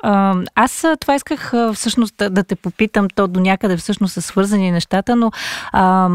Аз 0.55 0.85
това 0.99 1.15
исках 1.15 1.53
всъщност 1.73 2.15
да 2.29 2.43
те 2.43 2.55
попитам, 2.55 3.07
то 3.15 3.27
до 3.27 3.39
някъде 3.39 3.77
всъщност 3.77 4.13
са 4.13 4.21
свързани 4.21 4.71
нещата, 4.71 5.15
но 5.15 5.31
а, 5.71 6.07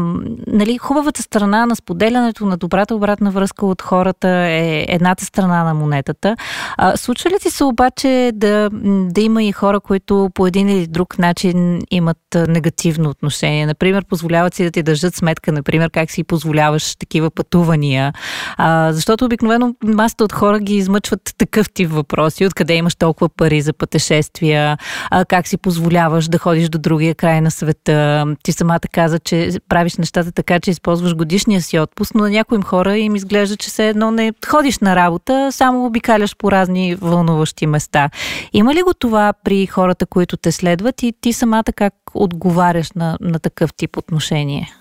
нали, 0.47 0.77
хубавата 0.77 1.21
страна 1.21 1.65
на 1.65 1.75
споделянето 1.75 2.45
на 2.45 2.57
добрата 2.57 2.95
обратна 2.95 3.31
връзка 3.31 3.65
от 3.65 3.81
хората 3.81 4.29
е 4.29 4.85
едната 4.89 5.25
страна 5.25 5.63
на 5.63 5.73
монетата. 5.73 6.35
А, 6.77 6.97
случва 6.97 7.29
ли 7.29 7.35
ти 7.41 7.49
се 7.49 7.63
обаче 7.63 8.31
да, 8.33 8.69
да 9.09 9.21
има 9.21 9.43
и 9.43 9.51
хора, 9.51 9.79
които 9.79 10.29
по 10.33 10.47
един 10.47 10.69
или 10.69 10.87
друг 10.87 11.19
начин 11.19 11.81
имат 11.91 12.17
негативно 12.47 13.09
отношение? 13.09 13.65
Например, 13.65 14.05
позволяват 14.05 14.53
си 14.53 14.63
да 14.63 14.71
ти 14.71 14.83
държат 14.83 15.15
сметка, 15.15 15.51
например, 15.51 15.89
как 15.89 16.11
си 16.11 16.23
позволяваш 16.23 16.95
такива 16.95 17.31
пътувания. 17.31 18.13
А, 18.57 18.93
защото 18.93 19.25
обикновено 19.25 19.75
масата 19.83 20.23
от 20.23 20.33
хора 20.33 20.59
ги 20.59 20.75
измъчват 20.75 21.21
такъв 21.37 21.60
тип 21.69 21.91
въпроси. 21.91 22.45
Откъде 22.45 22.73
имаш 22.73 22.95
толкова 22.95 23.29
пари 23.29 23.61
за 23.61 23.73
пътешествия? 23.73 24.77
А, 25.11 25.25
как 25.25 25.47
си 25.47 25.57
позволяваш 25.57 26.27
да 26.27 26.37
ходиш 26.37 26.69
до 26.69 26.77
другия 26.77 27.15
край 27.15 27.41
на 27.41 27.51
света? 27.51 28.25
Ти 28.43 28.51
самата 28.51 28.79
каза, 28.91 29.19
че 29.19 29.51
правиш 29.69 29.97
нещата 29.97 30.31
така, 30.31 30.59
че 30.59 30.71
използваш 30.71 31.15
годишния 31.15 31.61
си 31.61 31.79
отпуск, 31.79 32.15
но 32.15 32.23
на 32.23 32.29
някои 32.29 32.61
хора 32.61 32.97
им 32.97 33.15
изглежда, 33.15 33.57
че 33.57 33.69
все 33.69 33.89
едно 33.89 34.11
не 34.11 34.33
ходиш 34.47 34.79
на 34.79 34.95
работа, 34.95 35.49
само 35.51 35.85
обикаляш 35.85 36.35
по 36.37 36.51
разни 36.51 36.95
вълнуващи 36.95 37.67
места. 37.67 38.09
Има 38.53 38.75
ли 38.75 38.81
го 38.81 38.93
това 38.93 39.33
при 39.43 39.65
хората, 39.65 40.05
които 40.05 40.37
те 40.37 40.51
следват 40.51 41.03
и 41.03 41.13
ти 41.21 41.33
самата 41.33 41.63
как 41.75 41.93
отговаряш 42.13 42.91
на, 42.91 43.17
на 43.21 43.39
такъв 43.39 43.73
тип 43.73 43.97
отношение? 43.97 44.80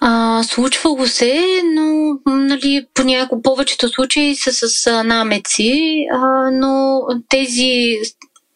А, 0.00 0.42
случва 0.42 0.94
го 0.94 1.06
се, 1.06 1.44
но 1.74 2.18
нали, 2.26 2.86
по 2.94 3.04
няколко 3.04 3.42
повечето 3.42 3.88
случаи 3.88 4.36
са 4.36 4.52
с 4.52 5.02
намеци, 5.04 6.06
а, 6.12 6.50
но 6.50 7.00
тези 7.28 7.96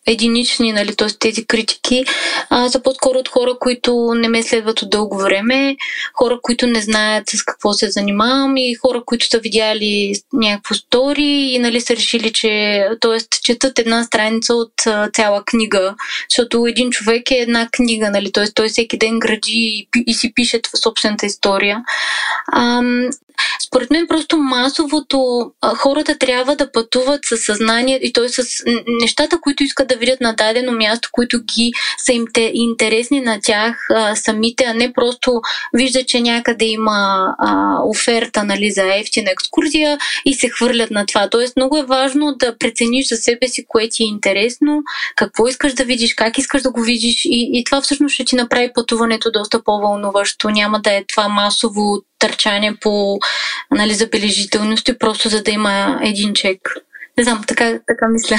единични, 0.08 0.72
нали, 0.72 0.96
т.е. 0.96 1.08
тези 1.08 1.46
критики, 1.46 2.04
а, 2.50 2.68
са 2.68 2.82
по-скоро 2.82 3.18
от 3.18 3.28
хора, 3.28 3.54
които 3.60 4.14
не 4.14 4.28
ме 4.28 4.42
следват 4.42 4.82
от 4.82 4.90
дълго 4.90 5.18
време, 5.18 5.76
хора, 6.14 6.38
които 6.42 6.66
не 6.66 6.80
знаят 6.80 7.30
с 7.30 7.42
какво 7.44 7.72
се 7.72 7.90
занимавам 7.90 8.56
и 8.56 8.74
хора, 8.74 9.02
които 9.06 9.26
са 9.26 9.38
видяли 9.38 10.14
някакво 10.32 10.74
стори 10.74 11.50
и 11.52 11.58
нали, 11.58 11.80
са 11.80 11.96
решили, 11.96 12.32
че 12.32 12.84
т.е. 13.00 13.18
четат 13.42 13.78
една 13.78 14.04
страница 14.04 14.54
от 14.54 14.86
а, 14.86 15.10
цяла 15.10 15.42
книга, 15.46 15.94
защото 16.30 16.66
един 16.66 16.90
човек 16.90 17.30
е 17.30 17.34
една 17.34 17.68
книга, 17.72 18.10
нали, 18.10 18.32
т.е. 18.32 18.44
той 18.54 18.68
всеки 18.68 18.98
ден 18.98 19.18
гради 19.18 19.52
и, 19.52 19.88
и 20.06 20.14
си 20.14 20.32
пише 20.34 20.60
собствената 20.82 21.26
история. 21.26 21.82
А, 22.52 22.82
според 23.66 23.90
мен 23.90 24.06
просто 24.08 24.38
масовото 24.38 25.50
хората 25.76 26.18
трябва 26.18 26.56
да 26.56 26.72
пътуват 26.72 27.20
със 27.24 27.40
съзнание 27.44 28.00
и 28.02 28.12
т.е. 28.12 28.28
с 28.28 28.42
нещата, 29.00 29.40
които 29.40 29.62
искат 29.62 29.88
да 29.88 29.96
видят 29.96 30.20
на 30.20 30.32
дадено 30.32 30.72
място, 30.72 31.08
които 31.12 31.40
ги 31.54 31.72
са 31.98 32.12
им 32.12 32.24
те, 32.34 32.50
интересни 32.54 33.20
на 33.20 33.38
тях 33.42 33.86
а, 33.90 34.16
самите, 34.16 34.64
а 34.64 34.74
не 34.74 34.92
просто 34.92 35.40
виждат, 35.74 36.08
че 36.08 36.20
някъде 36.20 36.64
има 36.64 37.26
а, 37.38 37.76
оферта 37.84 38.44
нали, 38.44 38.70
за 38.70 38.94
ефтина 38.94 39.30
екскурзия 39.30 39.98
и 40.24 40.34
се 40.34 40.48
хвърлят 40.48 40.90
на 40.90 41.06
това. 41.06 41.28
Тоест 41.30 41.56
много 41.56 41.76
е 41.76 41.86
важно 41.86 42.34
да 42.38 42.58
прецениш 42.58 43.08
за 43.08 43.16
себе 43.16 43.48
си 43.48 43.64
кое 43.68 43.88
ти 43.88 44.02
е 44.02 44.06
интересно, 44.06 44.82
какво 45.16 45.48
искаш 45.48 45.72
да 45.72 45.84
видиш, 45.84 46.14
как 46.14 46.38
искаш 46.38 46.62
да 46.62 46.70
го 46.70 46.82
видиш 46.82 47.24
и, 47.24 47.50
и 47.52 47.64
това 47.64 47.80
всъщност 47.80 48.14
ще 48.14 48.24
ти 48.24 48.36
направи 48.36 48.70
пътуването 48.74 49.30
доста 49.30 49.62
по-вълнуващо. 49.62 50.50
Няма 50.50 50.80
да 50.80 50.92
е 50.92 51.04
това 51.08 51.28
масово 51.28 52.02
търчане 52.18 52.76
по 52.80 53.18
нали, 53.70 53.94
забележителности, 53.94 54.98
просто 54.98 55.28
за 55.28 55.42
да 55.42 55.50
има 55.50 56.00
един 56.02 56.34
чек. 56.34 56.60
Не 57.18 57.24
знам, 57.24 57.44
така, 57.46 57.78
така 57.86 58.08
мисля. 58.08 58.36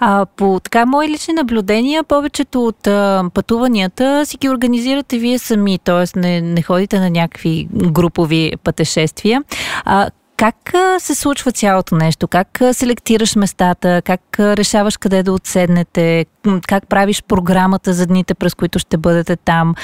А, 0.00 0.26
по 0.26 0.60
така 0.64 0.86
мои 0.86 1.08
лични 1.08 1.34
наблюдения, 1.34 2.04
повечето 2.04 2.66
от 2.66 2.86
а, 2.86 3.24
пътуванията 3.34 4.26
си 4.26 4.36
ги 4.36 4.48
организирате 4.48 5.18
вие 5.18 5.38
сами, 5.38 5.78
т.е. 5.78 6.18
Не, 6.18 6.40
не 6.40 6.62
ходите 6.62 6.98
на 7.00 7.10
някакви 7.10 7.68
групови 7.72 8.52
пътешествия. 8.64 9.42
А, 9.84 10.10
как 10.36 10.72
се 10.98 11.14
случва 11.14 11.52
цялото 11.52 11.94
нещо? 11.94 12.28
Как 12.28 12.60
селектираш 12.72 13.36
местата? 13.36 14.02
Как 14.04 14.20
решаваш 14.38 14.96
къде 14.96 15.22
да 15.22 15.32
отседнете? 15.32 16.26
Как 16.68 16.88
правиш 16.88 17.22
програмата 17.28 17.92
за 17.92 18.06
дните, 18.06 18.34
през 18.34 18.54
които 18.54 18.78
ще 18.78 18.96
бъдете 18.96 19.36
там? 19.36 19.74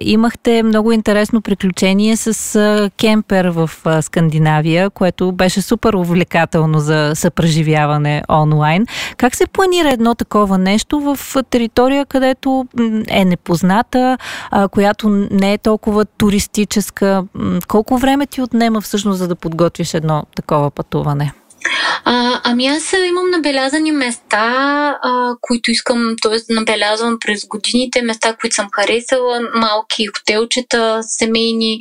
имахте 0.00 0.62
много 0.62 0.92
интересно 0.92 1.42
приключение 1.42 2.16
с 2.16 2.90
кемпер 3.00 3.44
в 3.44 3.70
Скандинавия, 4.00 4.90
което 4.90 5.32
беше 5.32 5.62
супер 5.62 5.94
увлекателно 5.94 6.78
за 6.78 7.12
съпреживяване 7.14 8.22
онлайн. 8.30 8.86
Как 9.16 9.34
се 9.34 9.46
планира 9.46 9.90
едно 9.90 10.14
такова 10.14 10.58
нещо 10.58 11.00
в 11.00 11.18
територия, 11.50 12.06
където 12.06 12.66
е 13.08 13.24
непозната, 13.24 14.18
която 14.70 15.08
не 15.30 15.52
е 15.52 15.58
толкова 15.58 16.04
туристическа? 16.04 17.24
Колко 17.68 17.98
време 17.98 18.26
ти 18.26 18.42
отнема 18.42 18.80
всъщност 18.80 19.18
за 19.18 19.28
да 19.28 19.36
подготвиш 19.36 19.94
едно 19.94 20.26
такова 20.36 20.70
пътуване? 20.70 21.32
А, 22.06 22.40
ами 22.44 22.66
аз 22.66 22.92
имам 22.92 23.30
набелязани 23.30 23.92
места, 23.92 24.48
а, 25.02 25.36
които 25.40 25.70
искам, 25.70 26.14
т.е. 26.22 26.54
набелязвам 26.54 27.18
през 27.20 27.46
годините, 27.46 28.02
места, 28.02 28.36
които 28.40 28.56
съм 28.56 28.68
харесала, 28.72 29.40
малки 29.54 30.06
хотелчета, 30.06 30.98
семейни 31.02 31.80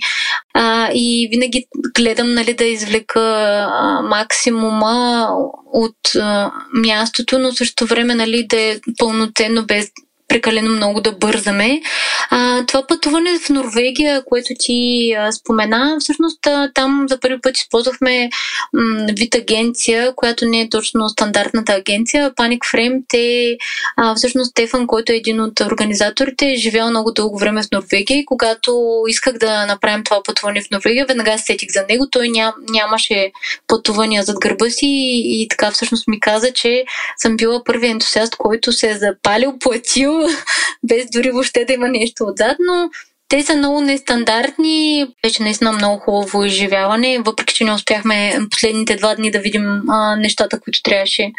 а, 0.54 0.90
и 0.94 1.28
винаги 1.32 1.66
гледам 1.96 2.34
нали, 2.34 2.54
да 2.54 2.66
извлека 2.66 3.20
а, 3.20 4.02
максимума 4.02 5.28
от 5.74 6.16
а, 6.16 6.52
мястото, 6.74 7.40
но 7.40 7.52
също 7.52 7.86
време 7.86 8.16
нали, 8.16 8.48
да 8.48 8.62
е 8.62 8.80
пълноценно 8.98 9.66
без 9.66 9.88
прекалено 10.34 10.70
много 10.70 11.02
да 11.02 11.12
бързаме. 11.12 11.82
А, 12.30 12.66
това 12.66 12.88
пътуване 12.88 13.40
в 13.40 13.50
Норвегия, 13.50 14.24
което 14.26 14.48
ти 14.60 15.12
а, 15.18 15.32
спомена, 15.32 15.98
всъщност 16.00 16.48
а, 16.48 16.72
там 16.74 17.06
за 17.10 17.20
първи 17.20 17.42
път 17.42 17.58
използвахме 17.58 18.30
м, 18.74 19.06
вид 19.18 19.36
агенция, 19.36 20.14
която 20.16 20.46
не 20.46 20.62
е 20.62 20.70
точно 20.70 21.10
стандартната 21.10 21.74
агенция. 21.74 22.32
Panic 22.32 22.60
Frame, 22.60 23.02
те, 23.10 23.58
а, 23.98 24.16
всъщност 24.16 24.52
Стефан, 24.52 24.88
който 24.88 25.12
е 25.12 25.16
един 25.16 25.42
от 25.42 25.60
организаторите, 25.60 26.52
е 26.52 26.56
живял 26.56 26.90
много 26.90 27.12
дълго 27.12 27.38
време 27.38 27.62
в 27.64 27.72
Норвегия 27.72 28.20
и 28.20 28.26
когато 28.26 29.04
исках 29.08 29.38
да 29.38 29.66
направим 29.66 30.04
това 30.04 30.24
пътуване 30.24 30.62
в 30.62 30.72
Норвегия, 30.72 31.06
веднага 31.06 31.38
сетих 31.38 31.70
за 31.72 31.86
него. 31.90 32.08
Той 32.12 32.30
ням, 32.30 32.54
нямаше 32.70 33.32
пътувания 33.68 34.24
зад 34.24 34.40
гърба 34.40 34.70
си 34.70 34.86
и, 34.86 35.42
и 35.42 35.48
така 35.48 35.72
всъщност 35.72 36.08
ми 36.08 36.20
каза, 36.20 36.54
че 36.54 36.84
съм 37.18 37.38
била 37.38 37.64
първи 37.64 37.88
ентусиаст, 37.88 38.36
който 38.36 38.72
се 38.72 38.90
е 38.90 38.98
запалил, 38.98 39.60
платил 39.60 40.23
без 40.84 41.10
дори 41.14 41.32
въобще 41.32 41.66
да 41.66 41.74
има 41.74 41.88
нещо 41.88 42.24
отзад, 42.24 42.58
но 42.60 42.90
те 43.30 43.44
са 43.44 43.56
много 43.56 43.82
нестандартни. 43.82 45.06
Беше 45.24 45.44
наистина 45.44 45.72
много 45.72 46.00
хубаво 46.00 46.44
изживяване, 46.44 47.20
въпреки 47.26 47.54
че 47.54 47.64
не 47.64 47.74
успяхме 47.74 48.40
последните 48.52 48.96
два 48.96 49.16
дни 49.16 49.32
да 49.32 49.40
видим 49.40 49.90
а, 49.90 50.16
нещата, 50.16 50.60
които 50.60 50.82
трябваше. 50.84 51.32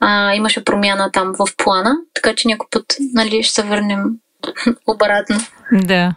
А, 0.00 0.34
имаше 0.34 0.64
промяна 0.64 1.10
там 1.12 1.32
в 1.38 1.46
плана, 1.56 1.96
така 2.14 2.34
че 2.34 2.48
някой 2.48 2.66
път 2.70 2.96
нали, 3.14 3.42
ще 3.42 3.54
се 3.54 3.62
върнем 3.62 4.04
обратно. 4.86 5.36
Да. 5.72 6.14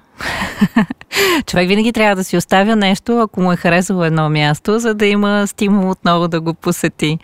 Човек 1.46 1.67
винаги 1.67 1.93
трябва 1.93 2.15
да 2.15 2.24
си 2.24 2.38
оставя 2.38 2.75
нещо, 2.75 3.20
ако 3.20 3.41
му 3.41 3.51
е 3.51 3.58
харесало 3.58 4.03
едно 4.03 4.29
място, 4.29 4.79
за 4.79 4.93
да 4.93 5.05
има 5.05 5.48
стимул 5.48 5.89
отново 5.89 6.27
да 6.27 6.41
го 6.41 6.53
посети. 6.53 7.20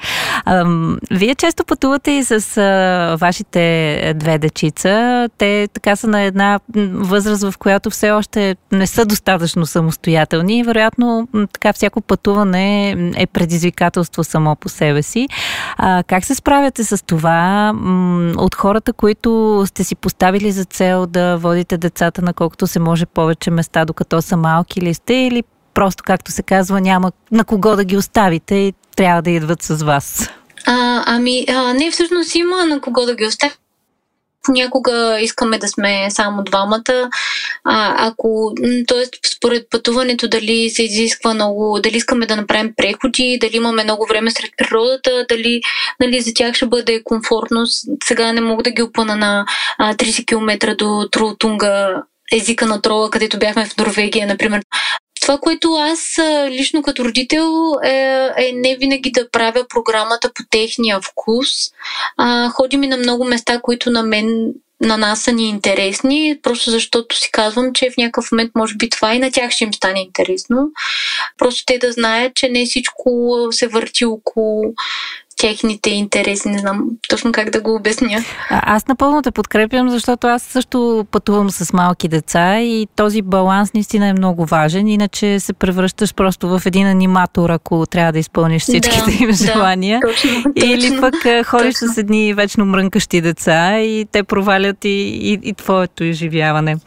Вие 1.12 1.36
често 1.36 1.66
пътувате 1.66 2.12
и 2.12 2.24
с 2.24 2.58
а, 2.58 3.16
вашите 3.20 4.14
две 4.16 4.38
дечица. 4.38 5.30
Те 5.38 5.68
така 5.74 5.96
са 5.96 6.08
на 6.08 6.22
една 6.22 6.60
възраст, 6.94 7.44
в 7.52 7.58
която 7.58 7.90
все 7.90 8.12
още 8.12 8.56
не 8.72 8.88
са 8.88 9.06
достатъчно 9.06 9.66
самостоятелни 9.66 10.60
и 10.60 10.64
вероятно 10.64 11.28
така 11.54 11.74
всяко 11.74 12.02
пътуване 12.02 12.90
е 13.18 13.28
предизвикателство 13.28 14.24
само 14.24 14.56
по 14.56 14.70
себе 14.70 15.02
си. 15.02 15.28
А, 15.78 16.04
как 16.04 16.26
се 16.26 16.36
справяте 16.36 16.84
с 16.84 17.06
това 17.06 17.74
от 18.38 18.56
хората, 18.56 18.94
които 18.94 19.64
сте 19.68 19.84
си 19.84 19.96
поставили 19.96 20.52
за 20.52 20.66
цел 20.66 21.06
да 21.06 21.38
водите 21.38 21.78
децата 21.78 22.22
на 22.22 22.34
колкото 22.34 22.68
се 22.68 22.80
може 22.80 23.06
повече 23.06 23.52
места, 23.52 23.86
докато 23.86 24.22
са 24.22 24.38
малки 24.38 24.82
ли 24.82 24.94
сте, 24.94 25.14
или 25.14 25.44
просто, 25.74 26.04
както 26.04 26.32
се 26.32 26.44
казва, 26.44 26.82
няма 26.82 27.12
на 27.32 27.46
кого 27.46 27.76
да 27.76 27.84
ги 27.84 27.98
оставите 27.98 28.56
и 28.56 28.74
трябва 29.00 29.22
да 29.22 29.32
идват 29.32 29.64
с 29.64 29.84
вас? 29.84 30.30
А, 30.66 31.04
ами, 31.06 31.46
а, 31.50 31.74
не, 31.74 31.92
всъщност 31.92 32.36
има 32.36 32.66
на 32.66 32.82
кого 32.82 33.06
да 33.06 33.16
ги 33.16 33.26
оставя. 33.26 33.54
Понякога 34.44 35.20
искаме 35.22 35.58
да 35.58 35.68
сме 35.68 36.08
само 36.10 36.44
двамата. 36.44 37.10
А, 37.64 38.08
ако, 38.08 38.54
т.е. 38.88 39.04
според 39.36 39.70
пътуването, 39.70 40.28
дали 40.28 40.70
се 40.70 40.84
изисква 40.84 41.34
много, 41.34 41.80
дали 41.84 41.98
искаме 41.98 42.26
да 42.26 42.36
направим 42.36 42.74
преходи, 42.78 43.38
дали 43.42 43.58
имаме 43.58 43.84
много 43.84 44.06
време 44.10 44.32
сред 44.32 44.52
природата, 44.58 45.26
дали 45.30 45.62
нали, 46.00 46.22
за 46.22 46.32
тях 46.36 46.56
ще 46.56 46.66
бъде 46.66 47.04
комфортно. 47.04 47.64
Сега 48.04 48.34
не 48.34 48.42
мога 48.42 48.64
да 48.64 48.72
ги 48.72 48.82
опъна 48.82 49.16
на 49.16 49.46
а, 49.78 49.94
30 49.94 50.26
км 50.26 50.76
до 50.76 51.08
Трултунга 51.12 52.04
езика 52.32 52.66
на 52.66 52.82
трола, 52.82 53.10
където 53.10 53.40
бяхме 53.40 53.66
в 53.66 53.78
Норвегия, 53.78 54.28
например. 54.28 54.62
Това, 55.30 55.40
което 55.40 55.74
аз 55.74 56.20
лично 56.50 56.82
като 56.82 57.06
родител 57.06 57.74
е, 57.84 57.90
е 58.38 58.52
не 58.54 58.76
винаги 58.76 59.12
да 59.12 59.32
правя 59.32 59.66
програмата 59.70 60.32
по 60.36 60.44
техния 60.50 61.00
вкус. 61.02 61.48
А, 62.18 62.50
ходим 62.50 62.84
и 62.84 62.88
на 62.88 62.98
много 62.98 63.26
места, 63.26 63.62
които 63.62 63.90
на 63.92 64.04
мен 64.04 64.54
на 64.82 64.98
нас 64.98 65.22
са 65.22 65.32
ни 65.32 65.50
интересни, 65.50 66.40
просто 66.44 66.72
защото 66.72 67.16
си 67.20 67.32
казвам, 67.32 67.74
че 67.74 67.92
в 67.92 67.98
някакъв 67.98 68.32
момент 68.32 68.52
може 68.56 68.76
би 68.76 68.90
това 68.90 69.16
и 69.16 69.20
на 69.20 69.32
тях 69.32 69.52
ще 69.52 69.64
им 69.64 69.74
стане 69.74 70.00
интересно. 70.00 70.72
Просто 71.38 71.64
те 71.66 71.78
да 71.78 71.92
знаят, 71.92 72.36
че 72.36 72.50
не 72.50 72.66
всичко 72.66 73.38
се 73.52 73.68
върти 73.68 74.06
около 74.06 74.64
техните 75.40 75.90
интереси. 75.90 76.50
Не 76.50 76.58
знам 76.58 76.84
точно 77.10 77.32
как 77.32 77.50
да 77.50 77.62
го 77.62 77.76
обясня. 77.76 78.24
А, 78.50 78.76
аз 78.76 78.88
напълно 78.88 79.22
те 79.22 79.32
подкрепям, 79.32 79.90
защото 79.90 80.28
аз 80.28 80.44
също 80.44 81.06
пътувам 81.12 81.50
с 81.50 81.74
малки 81.74 82.08
деца 82.08 82.60
и 82.62 82.88
този 82.96 83.22
баланс 83.22 83.74
наистина 83.74 84.08
е 84.08 84.14
много 84.14 84.46
важен, 84.46 84.88
иначе 84.88 85.40
се 85.40 85.54
превръщаш 85.54 86.14
просто 86.14 86.48
в 86.48 86.62
един 86.66 86.88
аниматор, 86.88 87.50
ако 87.50 87.86
трябва 87.86 88.12
да 88.12 88.20
изпълниш 88.20 88.62
всичките 88.62 89.18
да, 89.18 89.24
им 89.24 89.32
желания. 89.32 90.00
Да, 90.00 90.08
точно, 90.08 90.30
Или 90.56 91.02
пък 91.02 91.16
ходиш 91.46 91.74
точно. 91.74 91.94
с 91.94 91.98
едни 91.98 92.34
вечно 92.34 92.66
мрънкащи 92.66 93.22
деца 93.22 93.80
и 93.80 94.06
те 94.12 94.24
провалят 94.24 94.86
и, 94.86 94.90
и, 94.90 95.40
и 95.44 95.54
твоето 95.54 96.04
изживяване. 96.04 96.78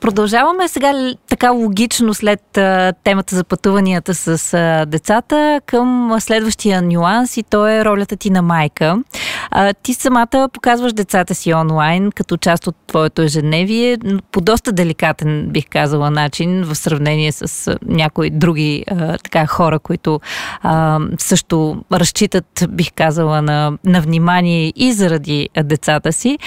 Продължаваме 0.00 0.68
сега 0.68 1.14
така 1.28 1.50
логично 1.50 2.14
след 2.14 2.58
а, 2.58 2.92
темата 3.04 3.36
за 3.36 3.44
пътуванията 3.44 4.14
с 4.14 4.54
а, 4.54 4.86
децата 4.86 5.60
към 5.66 6.16
следващия 6.20 6.82
нюанс 6.82 7.36
и 7.36 7.42
то 7.42 7.66
е 7.68 7.84
ролята 7.84 8.16
ти 8.16 8.30
на 8.30 8.42
майка. 8.42 9.02
А, 9.50 9.74
ти 9.74 9.94
самата 9.94 10.48
показваш 10.52 10.92
децата 10.92 11.34
си 11.34 11.54
онлайн 11.54 12.12
като 12.12 12.36
част 12.36 12.66
от 12.66 12.76
твоето 12.86 13.22
ежедневие 13.22 13.98
по 14.32 14.40
доста 14.40 14.72
деликатен, 14.72 15.46
бих 15.48 15.64
казала, 15.70 16.10
начин 16.10 16.64
в 16.64 16.74
сравнение 16.74 17.32
с 17.32 17.76
някои 17.86 18.30
други 18.30 18.84
а, 18.90 19.18
така 19.18 19.46
хора, 19.46 19.78
които 19.78 20.20
а, 20.62 21.00
също 21.18 21.76
разчитат, 21.92 22.64
бих 22.68 22.92
казала, 22.92 23.42
на, 23.42 23.78
на 23.84 24.00
внимание 24.00 24.72
и 24.76 24.92
заради 24.92 25.48
децата 25.64 26.12
си. 26.12 26.38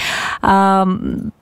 А, 0.41 0.85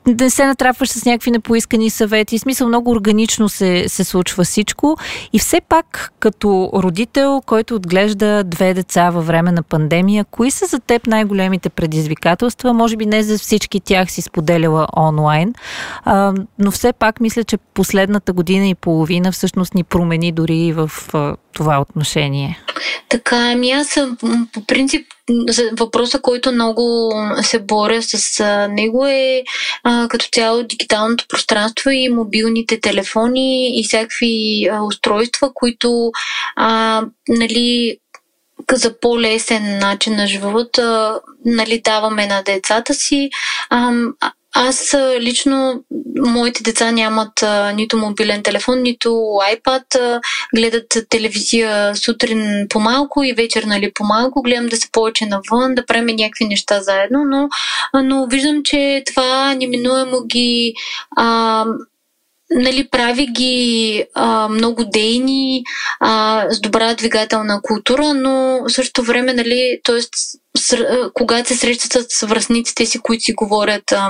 не 0.07 0.29
се 0.29 0.45
натрапваш 0.45 0.89
с 0.89 1.05
някакви 1.05 1.31
непоискани 1.31 1.89
съвети. 1.89 2.39
Смисъл 2.39 2.67
много 2.67 2.91
органично 2.91 3.49
се, 3.49 3.85
се 3.87 4.03
случва 4.03 4.43
всичко. 4.43 4.97
И 5.33 5.39
все 5.39 5.61
пак, 5.61 6.13
като 6.19 6.69
родител, 6.73 7.41
който 7.45 7.75
отглежда 7.75 8.43
две 8.43 8.73
деца 8.73 9.09
във 9.09 9.27
време 9.27 9.51
на 9.51 9.63
пандемия, 9.63 10.25
кои 10.25 10.51
са 10.51 10.65
за 10.65 10.79
теб 10.79 11.07
най-големите 11.07 11.69
предизвикателства? 11.69 12.73
Може 12.73 12.97
би 12.97 13.05
не 13.05 13.23
за 13.23 13.37
всички 13.37 13.79
тях 13.79 14.11
си 14.11 14.21
споделяла 14.21 14.87
онлайн, 14.97 15.53
а, 16.03 16.33
но 16.59 16.71
все 16.71 16.93
пак 16.93 17.19
мисля, 17.19 17.43
че 17.43 17.57
последната 17.57 18.33
година 18.33 18.67
и 18.67 18.75
половина 18.75 19.31
всъщност 19.31 19.73
ни 19.73 19.83
промени 19.83 20.31
дори 20.31 20.73
в 20.73 20.91
а, 21.13 21.35
това 21.53 21.81
отношение. 21.81 22.59
Така, 23.09 23.51
ами 23.51 23.71
аз 23.71 23.97
по 24.53 24.65
принцип 24.65 25.07
въпроса, 25.71 26.21
който 26.21 26.51
много 26.51 27.13
се 27.41 27.59
боря 27.59 28.01
с 28.01 28.43
него 28.69 29.05
е 29.05 29.43
а, 29.83 30.07
като 30.07 30.25
цяло 30.31 30.63
дигиталното 30.63 31.25
пространство 31.29 31.89
и 31.89 32.09
мобилните 32.09 32.79
телефони 32.79 33.79
и 33.79 33.83
всякакви 33.83 34.67
а, 34.71 34.83
устройства, 34.83 35.51
които 35.53 36.11
а, 36.55 37.01
нали, 37.29 37.97
за 38.71 38.99
по-лесен 38.99 39.77
начин 39.77 40.15
на 40.15 40.27
живота 40.27 41.19
нали, 41.45 41.81
даваме 41.81 42.27
на 42.27 42.43
децата 42.43 42.93
си. 42.93 43.29
А, 43.69 43.91
аз 44.55 44.95
лично, 45.19 45.83
моите 46.19 46.63
деца 46.63 46.91
нямат 46.91 47.43
а, 47.43 47.71
нито 47.71 47.97
мобилен 47.97 48.43
телефон, 48.43 48.81
нито 48.81 49.09
iPad. 49.55 49.95
А, 49.95 50.21
гледат 50.55 50.97
телевизия 51.09 51.95
сутрин 51.95 52.67
по-малко 52.69 53.23
и 53.23 53.33
вечер 53.33 53.63
нали, 53.63 53.91
по-малко. 53.93 54.41
Гледам 54.41 54.67
да 54.67 54.77
се 54.77 54.91
повече 54.91 55.25
навън, 55.25 55.75
да 55.75 55.85
правим 55.85 56.15
някакви 56.15 56.45
неща 56.45 56.81
заедно, 56.81 57.25
но, 57.25 57.49
но 58.03 58.27
виждам, 58.27 58.61
че 58.63 59.03
това 59.07 59.53
неминуемо 59.53 60.23
ги 60.25 60.73
а, 61.15 61.65
нали, 62.51 62.87
прави 62.87 63.27
ги 63.27 64.05
а, 64.13 64.47
много 64.47 64.83
дейни, 64.85 65.63
а, 65.99 66.45
с 66.49 66.59
добра 66.59 66.93
двигателна 66.93 67.61
култура, 67.63 68.13
но 68.13 68.63
същото 68.67 69.03
време, 69.03 69.33
нали, 69.33 69.79
т.е. 69.83 69.99
когато 71.13 71.47
се 71.47 71.57
срещат 71.57 72.11
с 72.11 72.27
връзниците 72.27 72.85
си, 72.85 72.99
които 72.99 73.23
си 73.23 73.33
говорят 73.33 73.91
а, 73.91 74.09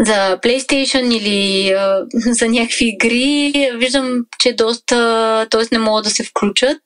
за 0.00 0.38
PlayStation 0.42 1.16
или 1.16 1.70
а, 1.72 2.06
за 2.14 2.48
някакви 2.48 2.84
игри, 2.84 3.70
виждам, 3.74 4.24
че 4.38 4.52
доста, 4.52 5.46
т.е. 5.50 5.62
не 5.72 5.78
могат 5.78 6.04
да 6.04 6.10
се 6.10 6.24
включат 6.24 6.80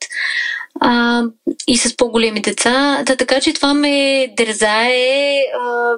а, 0.81 1.23
и 1.69 1.79
с 1.79 1.97
по-големи 1.97 2.41
деца. 2.41 3.03
Да, 3.07 3.17
така 3.17 3.41
че 3.41 3.55
това 3.55 3.75
ме 3.75 4.29
дързае 4.37 5.37
а, 5.61 5.95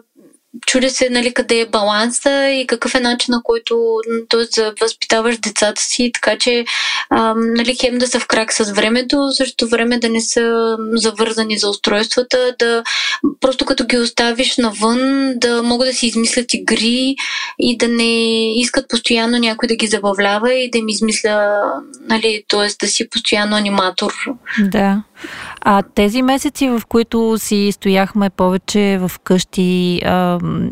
се 0.89 1.11
нали, 1.11 1.35
къде 1.35 1.61
е 1.61 1.67
баланса 1.67 2.49
и 2.49 2.67
какъв 2.67 2.95
е 2.95 3.01
начин 3.01 3.33
на 3.33 3.41
който 3.43 4.01
да 4.31 4.75
възпитаваш 4.81 5.39
децата 5.39 5.83
си, 5.83 6.11
така 6.15 6.39
че 6.39 6.65
нали, 7.37 7.77
хем 7.81 7.99
да 7.99 8.07
са 8.07 8.21
в 8.21 8.27
крак 8.27 8.53
с 8.53 8.73
времето, 8.73 9.31
също 9.33 9.69
време 9.69 9.99
да 9.99 10.09
не 10.09 10.21
са 10.21 10.77
завързани 10.93 11.59
за 11.59 11.69
устройствата, 11.69 12.55
да 12.59 12.83
просто 13.41 13.65
като 13.65 13.87
ги 13.87 13.99
оставиш 13.99 14.57
навън, 14.57 15.33
да 15.37 15.63
могат 15.63 15.89
да 15.89 15.95
си 15.95 16.07
измислят 16.07 16.55
игри 16.55 17.17
и 17.59 17.77
да 17.77 17.89
не 17.89 18.53
искат 18.61 18.89
постоянно 18.89 19.39
някой 19.39 19.69
да 19.69 19.77
ги 19.77 19.87
забавлява 19.87 20.55
и 20.55 20.71
да 20.71 20.79
им 20.79 20.89
измисля, 20.89 21.63
нали, 22.09 22.43
т.е. 22.49 22.69
да 22.81 22.89
си 22.89 23.11
постоянно 23.11 23.57
аниматор. 23.57 24.13
Да. 24.59 25.03
А 25.61 25.83
тези 25.95 26.23
месеци, 26.23 26.69
в 26.69 26.83
които 26.89 27.39
си 27.39 27.71
стояхме 27.73 28.31
повече 28.31 28.99
в 29.01 29.11
къщи, 29.25 30.03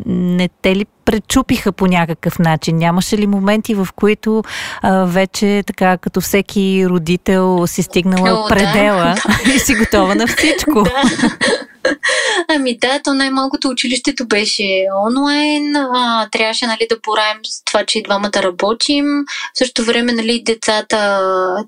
не 0.07 0.49
те 0.62 0.77
ли 0.77 0.87
пречупиха 1.05 1.73
по 1.73 1.87
някакъв 1.87 2.38
начин? 2.38 2.77
Нямаше 2.77 3.19
ли 3.19 3.27
моменти, 3.27 3.75
в 3.75 3.88
които 3.97 4.43
а, 4.83 5.05
вече 5.05 5.62
така, 5.67 5.97
като 5.99 6.21
всеки 6.21 6.87
родител 6.88 7.67
си 7.67 7.83
стигнала 7.83 8.31
О, 8.33 8.49
предела 8.49 9.14
да. 9.14 9.53
и 9.55 9.59
си 9.59 9.75
готова 9.75 10.14
на 10.14 10.27
всичко? 10.27 10.87
Да. 10.95 11.97
Ами 12.49 12.79
да, 12.79 13.01
то 13.05 13.14
най-малкото 13.14 13.69
училището 13.69 14.27
беше 14.27 14.87
онлайн. 15.07 15.77
А, 15.77 16.29
трябваше 16.33 16.67
нали, 16.67 16.87
да 16.90 17.01
пораем 17.01 17.38
с 17.45 17.64
това, 17.64 17.85
че 17.87 17.99
и 17.99 18.03
двамата 18.03 18.43
работим. 18.43 19.05
В 19.55 19.59
същото 19.59 19.85
време 19.87 20.12
нали, 20.12 20.43
децата, 20.43 21.21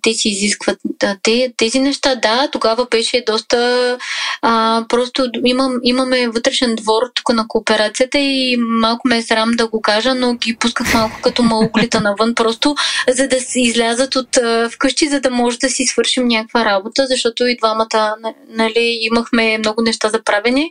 те 0.03 0.15
си 0.15 0.29
изискват 0.29 0.79
те, 1.23 1.53
тези 1.57 1.81
неща. 1.81 2.15
Да, 2.15 2.49
тогава 2.53 2.87
беше 2.91 3.25
доста... 3.27 3.99
А, 4.43 4.85
просто 4.89 5.31
имам, 5.45 5.73
имаме 5.83 6.29
вътрешен 6.29 6.75
двор 6.75 7.03
тук 7.15 7.29
на 7.35 7.49
кооперацията 7.49 8.19
и 8.19 8.57
малко 8.59 9.09
ме 9.09 9.23
срам 9.27 9.51
да 9.51 9.69
го 9.69 9.83
кажа, 9.83 10.15
но 10.15 10.35
ги 10.35 10.57
пусках 10.57 10.95
малко 10.95 11.21
като 11.23 11.43
малоглита 11.43 12.01
навън, 12.01 12.35
просто 12.35 12.75
за 13.09 13.29
да 13.29 13.41
се 13.41 13.61
излязат 13.61 14.17
от 14.17 14.39
вкъщи, 14.73 15.09
за 15.09 15.21
да 15.21 15.31
може 15.31 15.59
да 15.59 15.69
си 15.69 15.87
свършим 15.87 16.29
някаква 16.29 16.65
работа, 16.65 17.07
защото 17.07 17.47
и 17.47 17.57
двамата 17.57 18.15
нали, 18.49 18.99
имахме 19.01 19.59
много 19.59 19.83
неща 19.83 20.09
за 20.09 20.23
правене. 20.23 20.71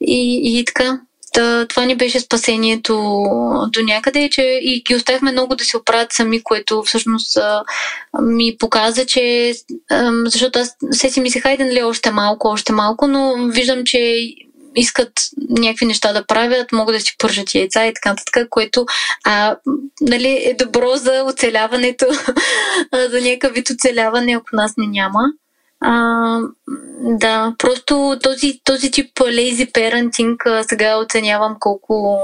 И, 0.00 0.40
и 0.58 0.64
така, 0.64 1.00
това 1.68 1.84
ни 1.84 1.96
беше 1.96 2.20
спасението 2.20 2.94
до 3.72 3.82
някъде, 3.82 4.28
че 4.30 4.42
и 4.62 4.82
ги 4.82 4.94
оставихме 4.94 5.32
много 5.32 5.56
да 5.56 5.64
се 5.64 5.76
оправят 5.76 6.12
сами, 6.12 6.42
което 6.42 6.82
всъщност 6.82 7.38
ми 8.22 8.56
показа, 8.58 9.06
че 9.06 9.52
защото 10.24 10.58
аз 10.58 10.76
се 10.92 11.10
си 11.10 11.20
мислех, 11.20 11.42
хайде 11.42 11.64
нали, 11.64 11.82
още 11.82 12.10
малко, 12.10 12.48
още 12.48 12.72
малко, 12.72 13.06
но 13.06 13.34
виждам, 13.48 13.82
че 13.84 14.28
искат 14.78 15.12
някакви 15.48 15.86
неща 15.86 16.12
да 16.12 16.26
правят, 16.26 16.72
могат 16.72 16.94
да 16.94 17.00
си 17.00 17.14
пържат 17.18 17.54
яйца 17.54 17.86
и 17.86 17.94
така 17.94 18.08
нататък, 18.08 18.48
което 18.50 18.86
а, 19.24 19.56
нали, 20.00 20.42
е 20.44 20.54
добро 20.64 20.96
за 20.96 21.24
оцеляването, 21.26 22.06
за 23.10 23.20
някакъв 23.20 23.54
вид 23.54 23.70
оцеляване, 23.70 24.32
ако 24.32 24.56
нас 24.56 24.72
не 24.76 24.86
няма. 24.86 25.20
А, 25.80 26.40
да, 27.00 27.54
просто 27.58 28.18
този, 28.22 28.60
този 28.64 28.90
тип 28.90 29.14
lazy 29.14 29.72
parenting 29.72 30.62
сега 30.62 30.98
оценявам 30.98 31.56
колко 31.60 32.18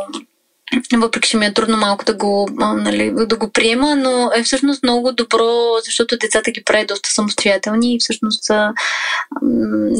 въпреки 0.96 1.28
че 1.28 1.36
ми 1.36 1.46
е 1.46 1.54
трудно 1.54 1.76
малко 1.76 2.04
да 2.04 2.14
го, 2.14 2.48
нали, 2.76 3.12
да 3.26 3.36
го 3.36 3.50
приема, 3.52 3.96
но 3.96 4.30
е 4.36 4.42
всъщност 4.42 4.82
много 4.82 5.12
добро, 5.12 5.50
защото 5.84 6.16
децата 6.16 6.50
ги 6.50 6.64
прави 6.64 6.86
доста 6.86 7.10
самостоятелни 7.10 7.94
и 7.94 7.98
всъщност 8.00 8.50
а, 8.50 8.72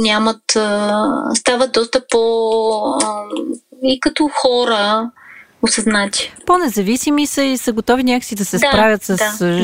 нямат, 0.02 0.56
а, 0.56 1.06
стават 1.34 1.72
доста 1.72 2.02
по 2.10 2.98
и 3.82 4.00
като 4.00 4.30
хора, 4.34 5.10
осъзнати. 5.64 6.32
По-независими 6.46 7.26
са 7.26 7.42
и 7.42 7.58
са 7.58 7.72
готови 7.72 8.04
някакси 8.04 8.34
да 8.34 8.44
се 8.44 8.58
да, 8.58 8.68
справят 8.68 9.02
с 9.02 9.16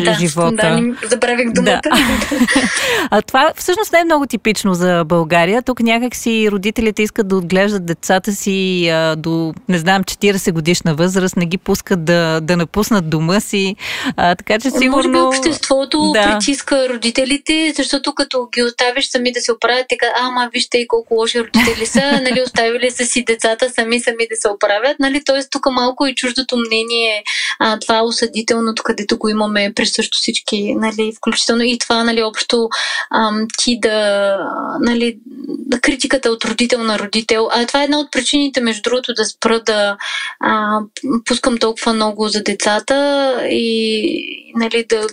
да, 0.04 0.16
живота. 0.20 0.56
Да, 0.56 0.80
да, 1.02 1.08
забравих 1.08 1.52
думата. 1.52 1.80
Да. 1.84 1.90
а 3.10 3.22
това 3.22 3.52
всъщност 3.56 3.92
не 3.92 4.00
е 4.00 4.04
много 4.04 4.26
типично 4.26 4.74
за 4.74 5.04
България. 5.04 5.62
Тук 5.62 5.80
някакси 5.80 6.48
родителите 6.50 7.02
искат 7.02 7.28
да 7.28 7.36
отглеждат 7.36 7.86
децата 7.86 8.32
си 8.32 8.88
а, 8.88 9.16
до, 9.16 9.54
не 9.68 9.78
знам, 9.78 10.04
40 10.04 10.52
годишна 10.52 10.94
възраст, 10.94 11.36
не 11.36 11.46
ги 11.46 11.58
пускат 11.58 12.04
да, 12.04 12.40
да 12.40 12.56
напуснат 12.56 13.10
дома 13.10 13.40
си. 13.40 13.76
А, 14.16 14.34
така 14.34 14.58
че 14.58 14.70
сигурно... 14.70 14.96
Може 14.96 15.08
би 15.08 15.18
обществото 15.18 16.12
да. 16.12 16.22
притиска 16.22 16.88
родителите, 16.88 17.72
защото 17.76 18.14
като 18.14 18.48
ги 18.54 18.62
оставиш 18.62 19.08
сами 19.08 19.32
да 19.32 19.40
се 19.40 19.52
оправят, 19.52 19.86
така, 19.88 20.06
ама 20.20 20.50
вижте 20.52 20.78
и 20.78 20.88
колко 20.88 21.14
лоши 21.14 21.40
родители 21.40 21.86
са, 21.86 22.20
нали, 22.22 22.42
оставили 22.42 22.90
са 22.90 23.04
си 23.04 23.24
децата 23.24 23.70
сами 23.70 24.00
сами 24.00 24.26
да 24.30 24.36
се 24.36 24.48
оправят, 24.48 24.96
нали, 25.00 25.22
т.е. 25.24 25.40
тук 25.50 25.66
малко 25.70 25.89
малко 25.90 26.06
и 26.06 26.14
чуждото 26.14 26.56
мнение, 26.56 27.22
а, 27.58 27.78
това 27.78 27.98
е 27.98 28.02
осъдителното, 28.02 28.82
където 28.82 29.18
го 29.18 29.28
имаме 29.28 29.72
през 29.76 29.94
също 29.94 30.18
всички, 30.18 30.74
нали, 30.74 31.12
включително 31.16 31.62
и 31.62 31.78
това, 31.78 32.04
нали, 32.04 32.22
общо 32.22 32.68
ам, 33.14 33.46
ти 33.58 33.78
да, 33.80 34.36
нали, 34.80 35.18
да 35.46 35.80
критиката 35.80 36.30
от 36.30 36.44
родител 36.44 36.84
на 36.84 36.98
родител. 36.98 37.48
А 37.52 37.66
това 37.66 37.80
е 37.80 37.84
една 37.84 37.98
от 37.98 38.12
причините, 38.12 38.60
между 38.60 38.82
другото, 38.82 39.14
да 39.14 39.24
спра 39.24 39.60
да 39.60 39.96
а, 40.40 40.78
пускам 41.24 41.58
толкова 41.58 41.92
много 41.92 42.28
за 42.28 42.42
децата 42.42 43.38
и, 43.50 44.52
нали, 44.56 44.84
да 44.88 45.06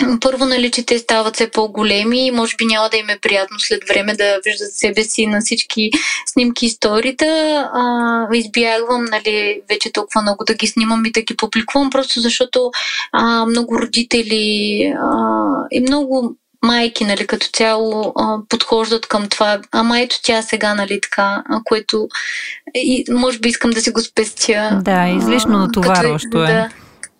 първо, 0.20 0.44
нали, 0.44 0.70
че 0.70 0.86
те 0.86 0.98
стават 0.98 1.34
все 1.34 1.50
по-големи 1.50 2.26
и 2.26 2.30
може 2.30 2.56
би 2.56 2.66
няма 2.66 2.88
да 2.88 2.96
им 2.96 3.08
е 3.08 3.18
приятно 3.18 3.58
след 3.58 3.82
време 3.88 4.14
да 4.14 4.38
виждат 4.44 4.72
себе 4.72 5.04
си 5.04 5.26
на 5.26 5.40
всички 5.40 5.90
снимки 6.26 6.66
историите. 6.66 7.26
А, 7.74 8.26
избягвам, 8.34 9.04
нали, 9.04 9.60
вече 9.68 9.92
толкова 9.92 10.22
много 10.22 10.44
да 10.44 10.54
ги 10.54 10.66
снимам 10.66 11.06
и 11.06 11.10
да 11.10 11.20
ги 11.20 11.36
публикувам, 11.36 11.90
просто 11.90 12.20
защото 12.20 12.70
а, 13.12 13.46
много 13.46 13.78
родители 13.78 14.82
а, 15.00 15.46
и 15.70 15.80
много 15.80 16.36
майки, 16.62 17.04
нали, 17.04 17.26
като 17.26 17.46
цяло 17.46 18.12
а, 18.16 18.38
подхождат 18.48 19.06
към 19.06 19.28
това. 19.28 19.60
Ама 19.72 20.00
ето 20.00 20.16
тя 20.22 20.42
сега, 20.42 20.74
нали, 20.74 21.00
така, 21.00 21.42
което 21.64 22.08
и, 22.74 23.04
може 23.10 23.38
би 23.38 23.48
искам 23.48 23.70
да 23.70 23.80
си 23.80 23.90
го 23.90 24.00
спестя. 24.00 24.80
Да, 24.82 25.08
излишно 25.08 25.58
натоварващо 25.58 26.44
е. 26.44 26.46
Да, 26.46 26.68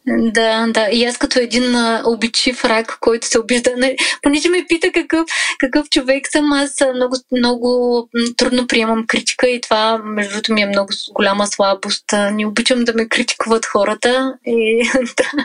да, 0.06 0.66
да. 0.66 0.88
И 0.92 1.04
аз 1.04 1.18
като 1.18 1.38
един 1.38 1.74
а, 1.74 2.02
обичив 2.06 2.64
рак, 2.64 2.98
който 3.00 3.26
се 3.26 3.38
обижда. 3.38 3.70
Не, 3.76 3.96
понеже 4.22 4.48
ме 4.48 4.66
пита 4.68 4.92
какъв, 4.94 5.26
какъв 5.58 5.88
човек 5.90 6.28
съм, 6.28 6.52
аз 6.52 6.74
много, 6.94 7.16
много 7.36 8.08
трудно 8.36 8.66
приемам 8.66 9.06
критика 9.06 9.48
и 9.48 9.60
това, 9.60 9.98
между 10.04 10.32
другото, 10.32 10.52
ми 10.52 10.62
е 10.62 10.66
много 10.66 10.88
голяма 11.12 11.46
слабост. 11.46 12.04
Не 12.32 12.46
обичам 12.46 12.84
да 12.84 12.92
ме 12.94 13.08
критикуват 13.08 13.66
хората. 13.66 14.34
И, 14.46 14.88
да. 15.16 15.44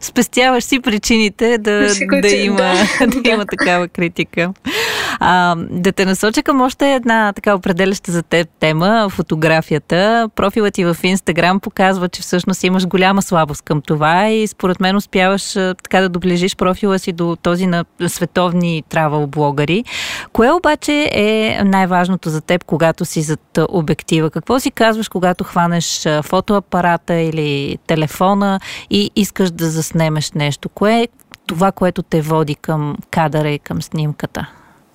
Спестяваш 0.00 0.64
си 0.64 0.80
причините 0.80 1.58
да, 1.58 1.88
да, 2.22 2.28
има, 2.28 2.56
да. 2.56 3.06
да 3.22 3.28
има 3.28 3.46
такава 3.46 3.88
критика. 3.88 4.52
А, 5.20 5.56
да 5.70 5.92
те 5.92 6.04
насоча 6.04 6.42
към 6.42 6.60
още 6.60 6.94
една 6.94 7.32
така 7.32 7.54
определяща 7.54 8.12
за 8.12 8.22
теб 8.22 8.48
тема 8.60 9.08
фотографията. 9.10 10.30
Профилът 10.34 10.74
ти 10.74 10.84
в 10.84 10.96
Инстаграм 11.02 11.60
показва, 11.60 12.08
че 12.08 12.22
всъщност 12.22 12.64
имаш 12.64 12.86
голяма 12.86 13.22
слабост 13.22 13.62
към 13.62 13.80
това 13.80 14.28
и 14.28 14.46
според 14.46 14.80
мен 14.80 14.96
успяваш 14.96 15.52
така 15.52 16.00
да 16.00 16.08
доближиш 16.08 16.56
профила 16.56 16.98
си 16.98 17.12
до 17.12 17.36
този 17.42 17.66
на 17.66 17.84
световни 18.06 18.82
травел 18.88 19.26
блогъри. 19.26 19.84
Кое 20.32 20.50
обаче 20.50 21.10
е 21.12 21.60
най-важното 21.64 22.30
за 22.30 22.40
теб, 22.40 22.64
когато 22.64 23.04
си 23.04 23.22
зад 23.22 23.58
обектива? 23.68 24.30
Какво 24.30 24.60
си 24.60 24.70
казваш, 24.70 25.08
когато 25.08 25.44
хванеш 25.44 26.06
фотоапарата 26.22 27.14
или 27.14 27.78
телефона 27.86 28.60
и 28.90 29.10
искаш 29.16 29.50
да 29.50 29.66
заснемеш 29.88 30.32
нещо? 30.32 30.68
Кое 30.68 31.02
е 31.02 31.08
това, 31.46 31.72
което 31.72 32.02
те 32.02 32.20
води 32.20 32.54
към 32.54 32.96
кадъра 33.10 33.50
и 33.50 33.58
към 33.58 33.82
снимката? 33.82 34.50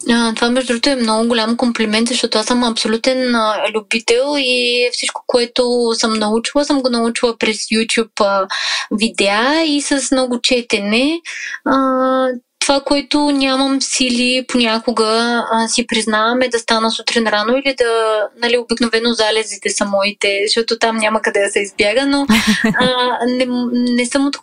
А, 0.10 0.34
това, 0.36 0.49
между 0.49 0.67
другото, 0.67 0.89
е 0.89 0.95
много 0.95 1.27
голям 1.27 1.58
комплимент, 1.58 2.08
защото 2.08 2.38
аз 2.38 2.45
съм 2.45 2.63
абсолютен 2.63 3.36
а, 3.36 3.56
любител 3.75 4.36
и 4.38 4.89
всичко, 4.93 5.23
което 5.27 5.91
съм 5.93 6.13
научила, 6.13 6.65
съм 6.65 6.82
го 6.82 6.89
научила 6.89 7.38
през 7.38 7.58
YouTube 7.58 8.21
а, 8.21 8.47
видеа 8.91 9.63
и 9.65 9.82
с 9.82 10.12
много 10.12 10.41
четене. 10.41 11.21
А, 11.65 12.27
това, 12.63 12.82
което 12.82 13.32
нямам 13.32 13.82
сили 13.82 14.45
понякога, 14.47 15.43
а, 15.52 15.67
си 15.67 15.88
признавам 15.88 16.41
е 16.41 16.47
да 16.47 16.60
стана 16.60 16.91
сутрин 16.91 17.28
рано 17.28 17.58
или 17.58 17.76
да, 17.78 18.23
нали, 18.41 18.58
обикновено 18.58 19.13
залезите 19.13 19.69
са 19.69 19.86
моите, 19.86 20.43
защото 20.47 20.80
там 20.80 20.97
няма 20.97 21.21
къде 21.21 21.39
да 21.39 21.49
се 21.49 21.60
избяга, 21.60 22.06
но 22.06 22.26
а, 22.80 23.17
не, 23.28 23.47
не 23.71 24.06
съм 24.06 24.28
от... 24.28 24.38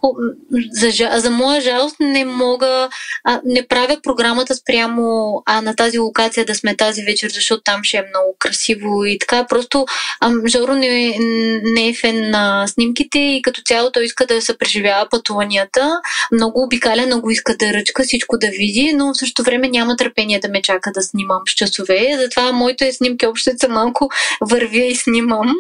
За, 0.73 1.11
за 1.21 1.31
моя 1.31 1.61
жалост 1.61 1.97
не 2.01 2.25
мога, 2.25 2.89
а, 3.25 3.41
не 3.45 3.67
правя 3.67 3.97
програмата 4.03 4.55
спрямо 4.55 5.35
а, 5.47 5.63
на 5.63 5.77
тази 5.77 5.99
локация 5.99 6.45
да 6.45 6.55
сме 6.55 6.77
тази 6.77 7.03
вечер, 7.03 7.31
защото 7.35 7.63
там 7.63 7.81
ще 7.83 7.97
е 7.97 8.03
много 8.03 8.37
красиво 8.39 9.05
и 9.05 9.19
така. 9.19 9.47
Просто 9.49 9.87
а, 10.21 10.33
Жоро 10.47 10.75
не, 10.75 11.17
не 11.63 11.89
е 11.89 11.95
фен 11.95 12.31
на 12.31 12.67
снимките 12.67 13.19
и 13.19 13.43
като 13.43 13.63
цяло 13.63 13.91
той 13.91 14.05
иска 14.05 14.27
да 14.27 14.43
се 14.43 14.59
преживява 14.59 15.09
пътуванията. 15.11 16.01
Много 16.33 16.63
обикаля, 16.63 17.07
много 17.07 17.31
иска 17.31 17.57
да 17.57 17.73
ръчка 17.73 18.05
всичко 18.11 18.39
да 18.39 18.47
види, 18.47 18.93
но 18.97 19.13
в 19.13 19.17
същото 19.17 19.43
време 19.43 19.69
няма 19.69 19.97
търпение 19.97 20.41
да 20.41 20.49
ме 20.49 20.63
чака 20.63 20.93
да 20.95 21.03
снимам 21.03 21.43
с 21.49 21.53
часове. 21.53 22.17
Затова 22.21 22.53
моите 22.53 22.93
снимки 22.93 23.27
общо 23.27 23.51
са 23.61 23.69
малко 23.69 24.09
вървя 24.41 24.85
и 24.85 24.97
снимам. 24.97 25.55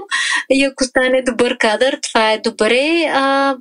И 0.50 0.64
ако 0.64 0.84
стане 0.84 1.22
добър 1.22 1.58
кадър, 1.58 1.98
това 2.02 2.32
е 2.32 2.38
добре. 2.38 3.10
А, 3.14 3.56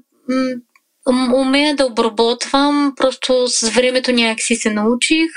умея 1.33 1.75
да 1.75 1.85
обработвам, 1.85 2.93
просто 2.97 3.47
с 3.47 3.69
времето 3.69 4.11
някакси 4.11 4.55
се 4.55 4.69
научих. 4.69 5.31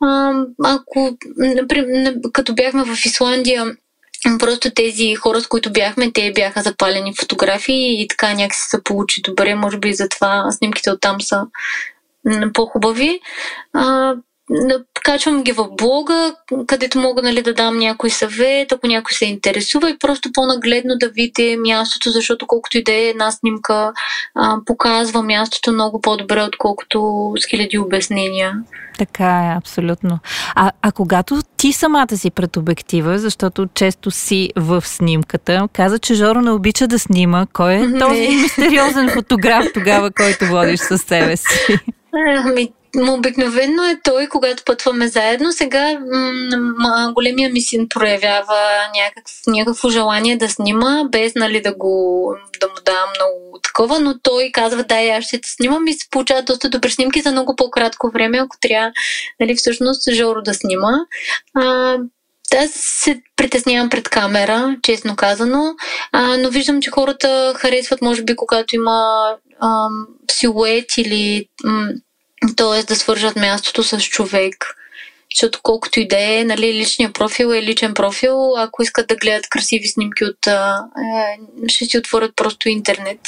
А, 0.00 0.32
ако, 0.64 1.16
например, 1.38 2.14
като 2.32 2.54
бяхме 2.54 2.84
в 2.84 3.04
Исландия, 3.04 3.64
Просто 4.38 4.70
тези 4.70 5.14
хора, 5.14 5.40
с 5.40 5.46
които 5.46 5.72
бяхме, 5.72 6.12
те 6.12 6.32
бяха 6.32 6.62
запалени 6.62 7.14
фотографии 7.20 8.02
и 8.02 8.08
така 8.08 8.34
някакси 8.34 8.68
се 8.68 8.82
получи 8.84 9.22
добре. 9.22 9.54
Може 9.54 9.78
би 9.78 9.94
затова 9.94 10.50
снимките 10.50 10.90
оттам 10.90 11.20
са 11.20 11.42
по-хубави. 12.54 13.20
А, 13.72 14.14
качвам 15.04 15.42
ги 15.42 15.52
в 15.52 15.68
блога, 15.78 16.34
където 16.66 16.98
мога 16.98 17.22
нали, 17.22 17.42
да 17.42 17.54
дам 17.54 17.78
някой 17.78 18.10
съвет, 18.10 18.72
ако 18.72 18.86
някой 18.86 19.14
се 19.14 19.24
интересува 19.24 19.90
и 19.90 19.98
просто 19.98 20.32
по-нагледно 20.32 20.94
да 21.00 21.08
видите 21.08 21.56
мястото, 21.56 22.10
защото 22.10 22.46
колкото 22.46 22.78
и 22.78 22.84
да 22.84 22.92
е 22.92 23.08
една 23.08 23.30
снимка, 23.30 23.92
а, 24.34 24.56
показва 24.66 25.22
мястото 25.22 25.72
много 25.72 26.00
по-добре, 26.00 26.42
отколкото 26.42 27.32
с 27.40 27.46
хиляди 27.46 27.78
обяснения. 27.78 28.52
Така 28.98 29.24
е, 29.24 29.56
абсолютно. 29.58 30.18
А, 30.54 30.70
а 30.82 30.92
когато 30.92 31.38
ти 31.56 31.72
самата 31.72 32.16
си 32.16 32.30
пред 32.30 32.56
обектива, 32.56 33.18
защото 33.18 33.68
често 33.74 34.10
си 34.10 34.50
в 34.56 34.82
снимката, 34.86 35.68
каза, 35.72 35.98
че 35.98 36.14
Жоро 36.14 36.40
не 36.40 36.50
обича 36.50 36.86
да 36.86 36.98
снима. 36.98 37.46
Кой 37.52 37.74
е 37.74 37.98
този 37.98 38.28
мистериозен 38.28 39.08
фотограф 39.08 39.66
тогава, 39.74 40.10
който 40.10 40.46
водиш 40.46 40.80
със 40.80 41.02
себе 41.02 41.36
си? 41.36 41.78
Ами, 42.12 42.72
Обикновено 42.96 43.84
е 43.84 44.00
той, 44.04 44.26
когато 44.26 44.64
пътваме 44.64 45.08
заедно. 45.08 45.52
Сега 45.52 45.98
м- 46.78 47.12
големия 47.14 47.50
ми 47.50 47.60
син 47.60 47.88
проявява 47.88 48.58
някакъв, 48.96 49.34
някакво 49.46 49.88
желание 49.88 50.36
да 50.36 50.48
снима, 50.48 51.04
без 51.12 51.34
нали, 51.34 51.60
да, 51.60 51.74
го, 51.74 52.34
да 52.60 52.68
му 52.68 52.74
давам 52.84 53.08
много 53.16 53.58
такова, 53.62 54.00
но 54.00 54.18
той 54.22 54.50
казва, 54.52 54.82
да, 54.84 54.94
аз 54.94 55.24
ще 55.24 55.40
те 55.40 55.48
снимам 55.48 55.86
и 55.86 55.92
се 55.92 56.10
получават 56.10 56.44
доста 56.44 56.68
добри 56.68 56.90
снимки 56.90 57.20
за 57.20 57.32
много 57.32 57.56
по-кратко 57.56 58.10
време, 58.10 58.38
ако 58.38 58.56
трябва 58.60 58.92
нали, 59.40 59.54
всъщност 59.54 60.12
Жоро 60.12 60.42
да 60.42 60.54
снима. 60.54 60.92
А, 61.54 61.96
аз 62.54 62.70
се 62.74 63.22
притеснявам 63.36 63.90
пред 63.90 64.08
камера, 64.08 64.76
честно 64.82 65.16
казано, 65.16 65.74
а, 66.12 66.36
но 66.38 66.50
виждам, 66.50 66.82
че 66.82 66.90
хората 66.90 67.54
харесват, 67.56 68.02
може 68.02 68.22
би, 68.22 68.36
когато 68.36 68.76
има 68.76 69.28
а, 69.60 69.88
силует 70.30 70.98
или 70.98 71.48
м- 71.64 71.92
т.е. 72.56 72.82
да 72.82 72.96
свържат 72.96 73.36
мястото 73.36 73.82
с 73.82 74.00
човек. 74.00 74.76
Защото 75.34 75.60
колкото 75.62 76.00
и 76.00 76.08
да 76.08 76.16
е, 76.20 76.44
нали, 76.44 76.74
личният 76.74 77.14
профил 77.14 77.46
е 77.46 77.62
личен 77.62 77.94
профил. 77.94 78.54
Ако 78.56 78.82
искат 78.82 79.06
да 79.06 79.16
гледат 79.16 79.48
красиви 79.48 79.88
снимки 79.88 80.24
от... 80.24 80.46
Е, 80.46 81.68
ще 81.68 81.84
си 81.84 81.98
отворят 81.98 82.36
просто 82.36 82.68
интернет. 82.68 83.20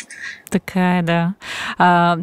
Така 0.55 0.99
е, 0.99 1.03
да. 1.03 1.33
А, 1.79 2.17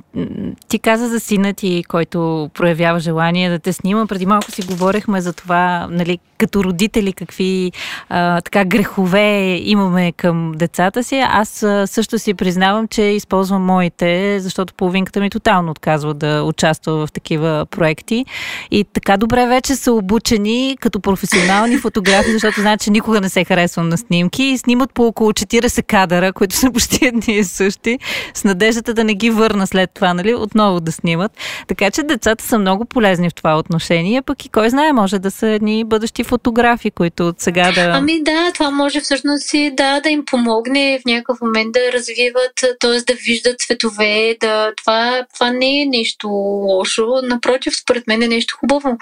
ти 0.67 0.79
каза 0.79 1.07
за 1.07 1.19
сина 1.19 1.53
ти, 1.53 1.83
който 1.87 2.49
проявява 2.53 2.99
желание 2.99 3.49
да 3.49 3.59
те 3.59 3.73
снима. 3.73 4.05
Преди 4.05 4.25
малко 4.25 4.51
си 4.51 4.61
говорихме 4.61 5.21
за 5.21 5.33
това, 5.33 5.87
нали, 5.91 6.19
като 6.37 6.63
родители, 6.63 7.13
какви 7.13 7.71
а, 8.09 8.41
така 8.41 8.65
грехове 8.65 9.59
имаме 9.63 10.11
към 10.11 10.51
децата 10.55 11.03
си. 11.03 11.19
Аз 11.19 11.63
а, 11.63 11.87
също 11.87 12.19
си 12.19 12.33
признавам, 12.33 12.87
че 12.87 13.01
използвам 13.01 13.65
моите, 13.65 14.39
защото 14.39 14.73
половинката 14.73 15.19
ми 15.19 15.29
тотално 15.29 15.71
отказва 15.71 16.13
да 16.13 16.43
участва 16.43 17.07
в 17.07 17.11
такива 17.11 17.65
проекти. 17.71 18.25
И 18.71 18.85
така 18.93 19.17
добре 19.17 19.47
вече 19.47 19.75
са 19.75 19.91
обучени 19.91 20.77
като 20.81 20.99
професионални 20.99 21.77
фотографи, 21.81 22.31
защото 22.31 22.61
знаят, 22.61 22.81
че 22.81 22.91
никога 22.91 23.21
не 23.21 23.29
се 23.29 23.43
харесвам 23.43 23.89
на 23.89 23.97
снимки 23.97 24.43
и 24.43 24.57
снимат 24.57 24.93
по 24.93 25.07
около 25.07 25.31
40 25.31 25.85
кадъра, 25.85 26.33
които 26.33 26.55
са 26.55 26.71
почти 26.71 27.05
едни 27.05 27.33
и 27.33 27.43
същи 27.43 27.99
с 28.33 28.43
надеждата 28.43 28.93
да 28.93 29.03
не 29.03 29.13
ги 29.13 29.29
върна 29.29 29.67
след 29.67 29.89
това, 29.93 30.13
нали, 30.13 30.33
отново 30.33 30.79
да 30.79 30.91
снимат. 30.91 31.31
Така 31.67 31.91
че 31.91 32.03
децата 32.03 32.43
са 32.43 32.59
много 32.59 32.85
полезни 32.85 33.29
в 33.29 33.33
това 33.33 33.57
отношение, 33.57 34.21
пък 34.21 34.45
и 34.45 34.49
кой 34.49 34.69
знае, 34.69 34.93
може 34.93 35.19
да 35.19 35.31
са 35.31 35.47
едни 35.47 35.83
бъдещи 35.83 36.23
фотографи, 36.23 36.91
които 36.91 37.27
от 37.27 37.41
сега 37.41 37.71
да... 37.71 37.91
Ами 37.93 38.23
да, 38.23 38.51
това 38.53 38.71
може 38.71 39.01
всъщност 39.01 39.53
и 39.53 39.71
да, 39.77 39.99
да 39.99 40.09
им 40.09 40.25
помогне 40.25 40.99
в 41.01 41.05
някакъв 41.05 41.41
момент 41.41 41.71
да 41.71 41.91
развиват, 41.93 42.79
т.е. 42.79 43.13
да 43.13 43.13
виждат 43.13 43.59
цветове, 43.59 44.37
да... 44.39 44.71
това, 44.77 45.25
това 45.33 45.51
не 45.51 45.81
е 45.81 45.85
нещо 45.85 46.27
лошо, 46.27 47.07
напротив, 47.23 47.75
според 47.75 48.07
мен 48.07 48.23
е 48.23 48.27
нещо 48.27 48.57
хубаво 48.59 48.97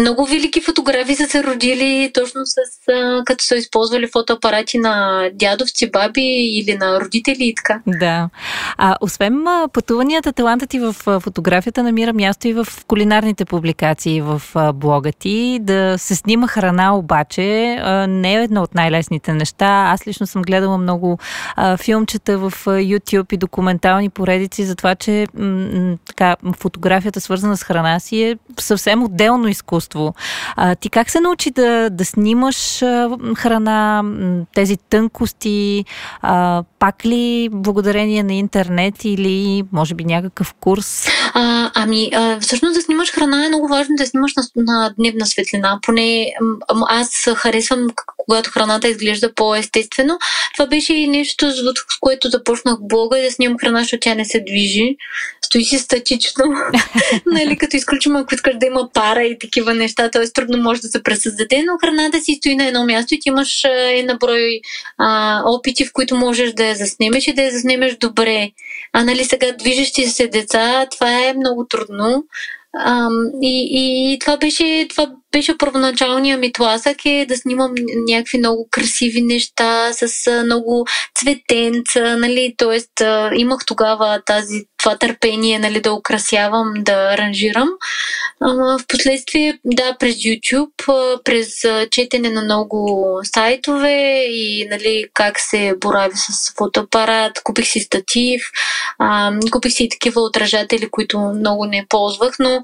много 0.00 0.26
велики 0.26 0.60
фотографии 0.60 1.16
са 1.16 1.26
се 1.26 1.44
родили 1.44 2.10
точно 2.14 2.40
с 2.46 2.56
а, 2.92 3.22
като 3.24 3.44
са 3.44 3.56
използвали 3.56 4.08
фотоапарати 4.12 4.78
на 4.78 5.24
дядовци, 5.32 5.90
баби 5.90 6.22
или 6.60 6.76
на 6.76 7.00
родители 7.00 7.44
и 7.44 7.54
така. 7.54 7.80
Да. 7.86 8.28
А 8.78 8.96
освен 9.00 9.44
пътуванията, 9.72 10.32
талантът 10.32 10.70
ти 10.70 10.78
в 10.78 10.92
фотографията 10.92 11.82
намира 11.82 12.12
място 12.12 12.48
и 12.48 12.52
в 12.52 12.66
кулинарните 12.86 13.44
публикации 13.44 14.20
в 14.20 14.42
блога 14.74 15.12
ти. 15.12 15.58
Да 15.62 15.98
се 15.98 16.14
снима 16.14 16.46
храна 16.46 16.96
обаче 16.96 17.42
не 18.08 18.34
е 18.34 18.42
едно 18.42 18.62
от 18.62 18.74
най-лесните 18.74 19.34
неща. 19.34 19.90
Аз 19.92 20.06
лично 20.06 20.26
съм 20.26 20.42
гледала 20.42 20.78
много 20.78 21.18
а, 21.56 21.76
филмчета 21.76 22.38
в 22.38 22.52
YouTube 22.66 23.32
и 23.32 23.36
документални 23.36 24.10
поредици 24.10 24.64
за 24.64 24.74
това, 24.74 24.94
че 24.94 25.26
м- 25.34 25.96
така, 26.06 26.36
фотографията 26.58 27.20
свързана 27.20 27.56
с 27.56 27.62
храна 27.62 28.00
си 28.00 28.22
е 28.22 28.36
съвсем 28.58 29.02
отделно 29.02 29.48
изкуство 29.48 29.83
изкуство. 29.84 30.14
А, 30.56 30.74
ти 30.74 30.90
как 30.90 31.10
се 31.10 31.20
научи 31.20 31.50
да, 31.50 31.90
да 31.90 32.04
снимаш 32.04 32.78
храна, 33.36 34.02
тези 34.54 34.76
тънкости? 34.76 35.84
А, 36.22 36.62
пак 36.78 37.04
ли 37.06 37.48
благодарение 37.52 38.22
на 38.22 38.34
интернет 38.34 38.94
или 39.04 39.64
може 39.72 39.94
би 39.94 40.04
някакъв 40.04 40.54
курс? 40.54 41.06
А, 41.34 41.70
ами, 41.74 42.10
а, 42.14 42.40
всъщност 42.40 42.74
да 42.74 42.82
снимаш 42.82 43.12
храна 43.12 43.44
е 43.44 43.48
много 43.48 43.68
важно 43.68 43.96
да 43.96 44.06
снимаш 44.06 44.32
на, 44.36 44.42
на 44.56 44.90
дневна 44.98 45.26
светлина. 45.26 45.78
Поне 45.82 46.26
аз 46.88 47.28
харесвам 47.36 47.86
когато 48.24 48.50
храната 48.50 48.88
изглежда 48.88 49.34
по-естествено. 49.34 50.18
Това 50.54 50.66
беше 50.66 50.94
и 50.94 51.08
нещо, 51.08 51.50
с 51.50 51.98
което 52.00 52.28
започнах 52.28 52.76
блога 52.80 53.18
и 53.18 53.22
да 53.22 53.30
снимам 53.30 53.58
храна, 53.58 53.78
защото 53.80 54.00
тя 54.00 54.14
не 54.14 54.24
се 54.24 54.40
движи. 54.40 54.96
Стои 55.44 55.64
си 55.64 55.78
статично. 55.78 56.44
нали, 57.26 57.58
като 57.58 57.76
изключим, 57.76 58.16
ако 58.16 58.34
искаш 58.34 58.54
да 58.56 58.66
има 58.66 58.88
пара 58.94 59.22
и 59.22 59.38
такива 59.38 59.74
неща, 59.74 60.10
т.е. 60.10 60.32
трудно 60.32 60.58
може 60.58 60.80
да 60.80 60.88
се 60.88 61.02
пресъздаде, 61.02 61.62
но 61.66 61.78
храната 61.78 62.20
си 62.20 62.34
стои 62.34 62.56
на 62.56 62.66
едно 62.66 62.84
място 62.84 63.14
и 63.14 63.20
ти 63.20 63.28
имаш 63.28 63.64
една 63.90 64.14
брой 64.14 64.60
а, 64.98 65.42
опити, 65.44 65.84
в 65.84 65.92
които 65.92 66.16
можеш 66.16 66.52
да 66.52 66.64
я 66.64 66.74
заснемеш 66.74 67.26
и 67.26 67.32
да 67.32 67.42
я 67.42 67.50
заснемеш 67.50 67.96
добре. 67.96 68.50
А 68.92 69.04
нали 69.04 69.24
сега 69.24 69.52
движещи 69.52 70.06
се 70.06 70.26
деца, 70.26 70.86
това 70.90 71.24
е 71.24 71.34
много 71.34 71.66
трудно. 71.66 72.24
А, 72.78 73.08
и, 73.42 73.68
и 74.12 74.18
това 74.18 74.36
беше, 74.36 74.86
това 74.90 75.10
беше 75.32 75.58
първоначалният 75.58 76.40
ми 76.40 76.52
тласък 76.52 76.96
е 77.06 77.26
да 77.28 77.36
снимам 77.36 77.74
някакви 78.08 78.38
много 78.38 78.68
красиви 78.70 79.22
неща 79.22 79.92
с 79.92 80.30
много 80.44 80.86
цветенца, 81.14 82.16
нали, 82.16 82.54
т.е. 82.56 83.04
имах 83.34 83.60
тогава 83.66 84.22
тази, 84.26 84.64
това 84.84 84.96
търпение, 84.98 85.58
нали, 85.58 85.80
да 85.80 85.92
украсявам, 85.92 86.72
да 86.76 86.92
аранжирам. 86.92 87.68
В 88.40 88.80
последствие, 88.88 89.58
да, 89.64 89.96
през 89.98 90.14
YouTube, 90.14 91.22
през 91.24 91.62
четене 91.90 92.30
на 92.30 92.42
много 92.42 93.18
сайтове 93.22 94.24
и, 94.28 94.68
нали, 94.70 95.04
как 95.14 95.40
се 95.40 95.74
борави 95.80 96.16
с 96.16 96.54
фотоапарат, 96.58 97.42
купих 97.44 97.66
си 97.66 97.80
статив, 97.80 98.42
купих 99.52 99.72
си 99.72 99.88
такива 99.88 100.20
отражатели, 100.20 100.88
които 100.90 101.18
много 101.18 101.64
не 101.64 101.86
ползвах, 101.88 102.34
но 102.38 102.62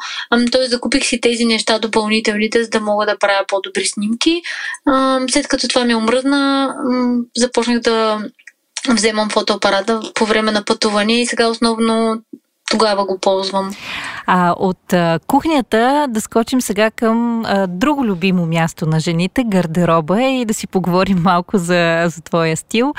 т.е. 0.53 0.69
закупих 0.69 1.07
си 1.07 1.21
тези 1.21 1.45
неща 1.45 1.79
допълнителните, 1.79 2.65
за 2.65 2.71
да 2.71 2.81
мога 2.81 3.07
да 3.07 3.19
правя 3.19 3.45
по-добри 3.49 3.85
снимки. 3.85 4.43
След 5.31 5.49
като 5.49 5.69
това 5.69 5.85
ми 5.85 5.95
омръзна, 5.95 6.75
започнах 7.37 7.81
да 7.81 8.19
вземам 8.89 9.31
фотоапарата 9.31 10.01
по 10.15 10.27
време 10.27 10.53
на 10.53 10.65
пътуване 10.65 11.21
и 11.21 11.27
сега 11.27 11.47
основно 11.47 12.23
тогава 12.71 13.05
го 13.05 13.19
ползвам. 13.19 13.71
А 14.27 14.55
от 14.59 14.93
а, 14.93 15.19
кухнята 15.27 16.07
да 16.09 16.21
скочим 16.21 16.61
сега 16.61 16.91
към 16.91 17.45
а, 17.45 17.67
друго 17.67 18.05
любимо 18.05 18.47
място 18.47 18.87
на 18.87 19.01
жените, 19.01 19.45
гардероба 19.45 20.23
и 20.23 20.45
да 20.45 20.55
си 20.55 20.67
поговорим 20.67 21.19
малко 21.23 21.59
за, 21.59 22.05
за 22.07 22.23
твоя 22.23 22.57
стил. 22.57 22.95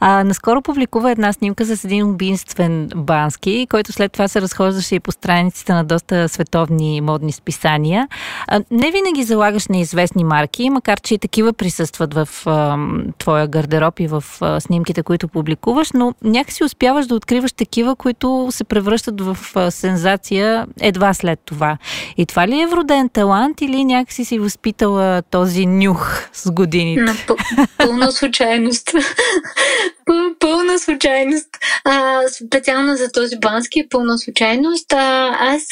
А, 0.00 0.24
наскоро 0.24 0.62
публикува 0.62 1.10
една 1.10 1.32
снимка 1.32 1.64
с 1.64 1.84
един 1.84 2.10
убийствен 2.10 2.88
бански, 2.96 3.66
който 3.70 3.92
след 3.92 4.12
това 4.12 4.28
се 4.28 4.40
разхождаше 4.40 4.94
и 4.94 5.00
по 5.00 5.12
страниците 5.12 5.72
на 5.72 5.84
доста 5.84 6.28
световни 6.28 7.00
модни 7.00 7.32
списания. 7.32 8.08
А, 8.46 8.60
не 8.70 8.90
винаги 8.90 9.24
залагаш 9.24 9.68
на 9.68 9.78
известни 9.78 10.24
марки, 10.24 10.70
макар 10.70 11.00
че 11.00 11.14
и 11.14 11.18
такива 11.18 11.52
присъстват 11.52 12.14
в 12.14 12.28
а, 12.46 12.76
твоя 13.18 13.46
гардероб 13.46 14.00
и 14.00 14.06
в 14.06 14.24
а, 14.40 14.60
снимките, 14.60 15.02
които 15.02 15.28
публикуваш, 15.28 15.92
но 15.94 16.14
някакси 16.22 16.64
успяваш 16.64 17.06
да 17.06 17.14
откриваш 17.14 17.52
такива, 17.52 17.96
които 17.96 18.48
се 18.50 18.64
превръщат 18.64 19.11
в 19.20 19.38
а, 19.54 19.70
сензация 19.70 20.66
едва 20.80 21.14
след 21.14 21.40
това. 21.44 21.78
И 22.16 22.26
това 22.26 22.48
ли 22.48 22.60
е 22.60 22.66
вроден 22.66 23.08
талант 23.08 23.60
или 23.60 23.84
някакси 23.84 24.24
си 24.24 24.38
възпитала 24.38 25.22
този 25.22 25.66
нюх 25.66 26.28
с 26.32 26.50
годините? 26.50 27.02
На 27.02 27.14
пълна 27.78 28.12
случайност. 28.12 28.94
пълна 30.40 30.78
случайност. 30.78 31.48
А, 31.84 32.20
специално 32.46 32.96
за 32.96 33.12
този 33.12 33.38
бански 33.40 33.80
е 33.80 33.88
пълна 33.90 34.18
случайност. 34.18 34.92
А, 34.92 35.36
аз 35.40 35.62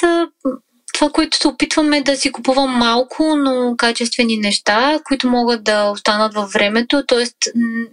това, 1.01 1.13
което 1.13 1.37
се 1.37 1.49
опитваме 1.49 2.03
да 2.03 2.17
си 2.17 2.33
купувам 2.33 2.71
малко, 2.71 3.37
но 3.37 3.75
качествени 3.79 4.37
неща, 4.37 5.01
които 5.05 5.29
могат 5.29 5.65
да 5.65 5.91
останат 5.91 6.35
във 6.35 6.51
времето, 6.51 7.03
т.е. 7.09 7.25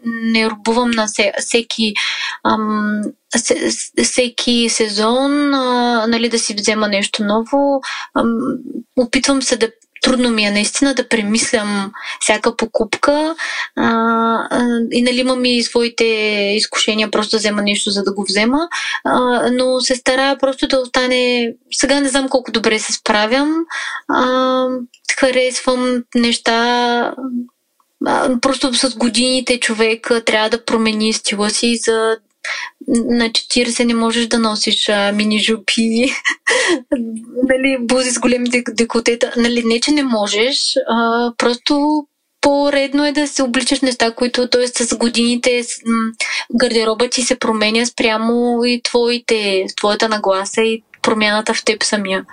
не 0.06 0.50
рубувам 0.50 0.90
на 0.90 1.08
всеки 1.40 1.94
ам, 2.44 3.02
всеки 4.04 4.70
сезон 4.70 5.54
а, 5.54 6.08
нали, 6.08 6.30
да 6.30 6.40
си 6.40 6.54
взема 6.54 6.88
нещо 6.88 7.24
ново. 7.24 7.82
Ам, 8.20 8.38
опитвам 8.96 9.42
се 9.42 9.58
да 9.58 9.70
трудно 10.02 10.30
ми 10.30 10.44
е 10.44 10.52
наистина 10.52 10.94
да 10.94 11.08
премислям 11.08 11.92
всяка 12.20 12.56
покупка 12.56 13.36
а, 13.76 13.86
а, 14.50 14.62
и 14.92 15.02
нали 15.02 15.20
имам 15.20 15.46
и 15.46 15.64
своите 15.64 16.06
изкушения 16.56 17.12
просто 17.12 17.32
да 17.32 17.38
взема 17.38 17.62
нещо, 17.62 17.90
за 17.90 18.04
да 18.04 18.14
го 18.14 18.24
взема, 18.24 18.68
а, 19.04 19.42
но 19.52 19.80
се 19.80 19.96
старая 19.96 20.38
просто 20.38 20.68
да 20.68 20.80
остане... 20.80 21.54
Сега 21.72 22.00
не 22.00 22.10
знам 22.10 22.30
колко 22.30 22.52
добре 22.52 22.80
се 22.80 22.94
справям. 22.94 23.56
А, 24.10 24.66
харесвам 25.20 26.04
неща 26.16 27.14
просто 28.42 28.74
с 28.74 28.96
годините 28.96 29.60
човек 29.60 30.12
трябва 30.26 30.50
да 30.50 30.66
промени 30.66 31.14
стила 31.14 31.50
си, 31.50 31.78
за 31.78 32.18
на 32.88 33.30
40 33.30 33.84
не 33.84 33.94
можеш 33.94 34.28
да 34.28 34.40
носиш 34.40 34.90
а, 34.90 35.12
мини 35.12 35.40
жупи, 35.40 36.06
нали, 37.44 37.78
бузи 37.80 38.12
с 38.12 38.20
големите 38.20 38.64
декотета. 38.72 39.34
Нали, 39.38 39.64
не, 39.66 39.80
че 39.80 39.92
не 39.92 40.04
можеш, 40.04 40.76
а, 40.90 41.32
просто 41.38 42.06
по-редно 42.42 43.06
е 43.06 43.12
да 43.12 43.28
се 43.28 43.44
обличаш 43.44 43.82
неща, 43.82 44.12
които, 44.12 44.50
т.е. 44.50 44.68
с 44.68 44.98
годините 44.98 45.62
гардероба 46.56 47.10
ти 47.10 47.22
се 47.22 47.40
променя 47.40 47.86
спрямо 47.86 48.66
и 48.66 48.82
твоите, 48.84 49.66
твоята 49.78 50.10
нагласа 50.10 50.62
и 50.62 50.84
промяната 51.08 51.54
в 51.54 51.66
теб 51.66 51.84
самия. 51.84 52.26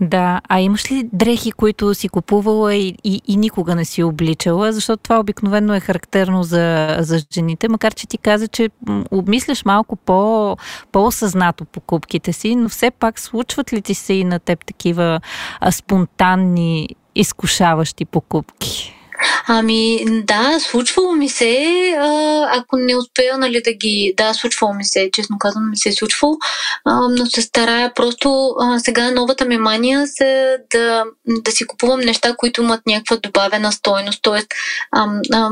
Да, 0.00 0.40
а 0.48 0.60
имаш 0.60 0.92
ли 0.92 1.08
дрехи, 1.12 1.52
които 1.52 1.94
си 1.94 2.08
купувала 2.08 2.74
и, 2.74 2.94
и, 3.04 3.22
и 3.26 3.36
никога 3.36 3.74
не 3.74 3.84
си 3.84 4.02
обличала? 4.02 4.72
Защото 4.72 5.02
това 5.02 5.20
обикновено 5.20 5.74
е 5.74 5.80
характерно 5.80 6.42
за, 6.42 6.96
за 7.00 7.20
жените, 7.32 7.68
макар 7.68 7.94
че 7.94 8.06
ти 8.06 8.18
каза, 8.18 8.48
че 8.48 8.70
обмисляш 9.10 9.64
малко 9.64 9.96
по, 9.96 10.56
по-осъзнато 10.92 11.64
покупките 11.64 12.32
си, 12.32 12.56
но 12.56 12.68
все 12.68 12.90
пак 12.90 13.20
случват 13.20 13.72
ли 13.72 13.82
ти 13.82 13.94
се 13.94 14.12
и 14.12 14.24
на 14.24 14.38
теб 14.38 14.64
такива 14.64 15.20
а, 15.60 15.72
спонтанни, 15.72 16.88
изкушаващи 17.14 18.04
покупки? 18.04 18.97
Ами, 19.46 20.04
да, 20.24 20.60
случвало 20.60 21.12
ми 21.12 21.28
се, 21.28 21.66
а, 22.00 22.42
ако 22.58 22.76
не 22.76 22.96
успея, 22.96 23.38
нали, 23.38 23.62
да 23.64 23.72
ги... 23.72 24.14
Да, 24.16 24.34
случвало 24.34 24.74
ми 24.74 24.84
се, 24.84 25.10
честно 25.12 25.38
казвам, 25.38 25.70
ми 25.70 25.76
се 25.76 25.88
е 25.88 25.92
случвало, 25.92 26.36
а, 26.84 27.00
но 27.08 27.26
се 27.26 27.42
старая 27.42 27.94
просто 27.94 28.54
а, 28.60 28.78
сега 28.78 29.10
новата 29.10 29.44
ми 29.44 29.58
мания 29.58 30.06
се 30.06 30.56
да, 30.70 31.04
да 31.26 31.52
си 31.52 31.66
купувам 31.66 32.00
неща, 32.00 32.34
които 32.36 32.62
имат 32.62 32.80
някаква 32.86 33.16
добавена 33.16 33.72
стойност, 33.72 34.22
т.е. 34.22 34.42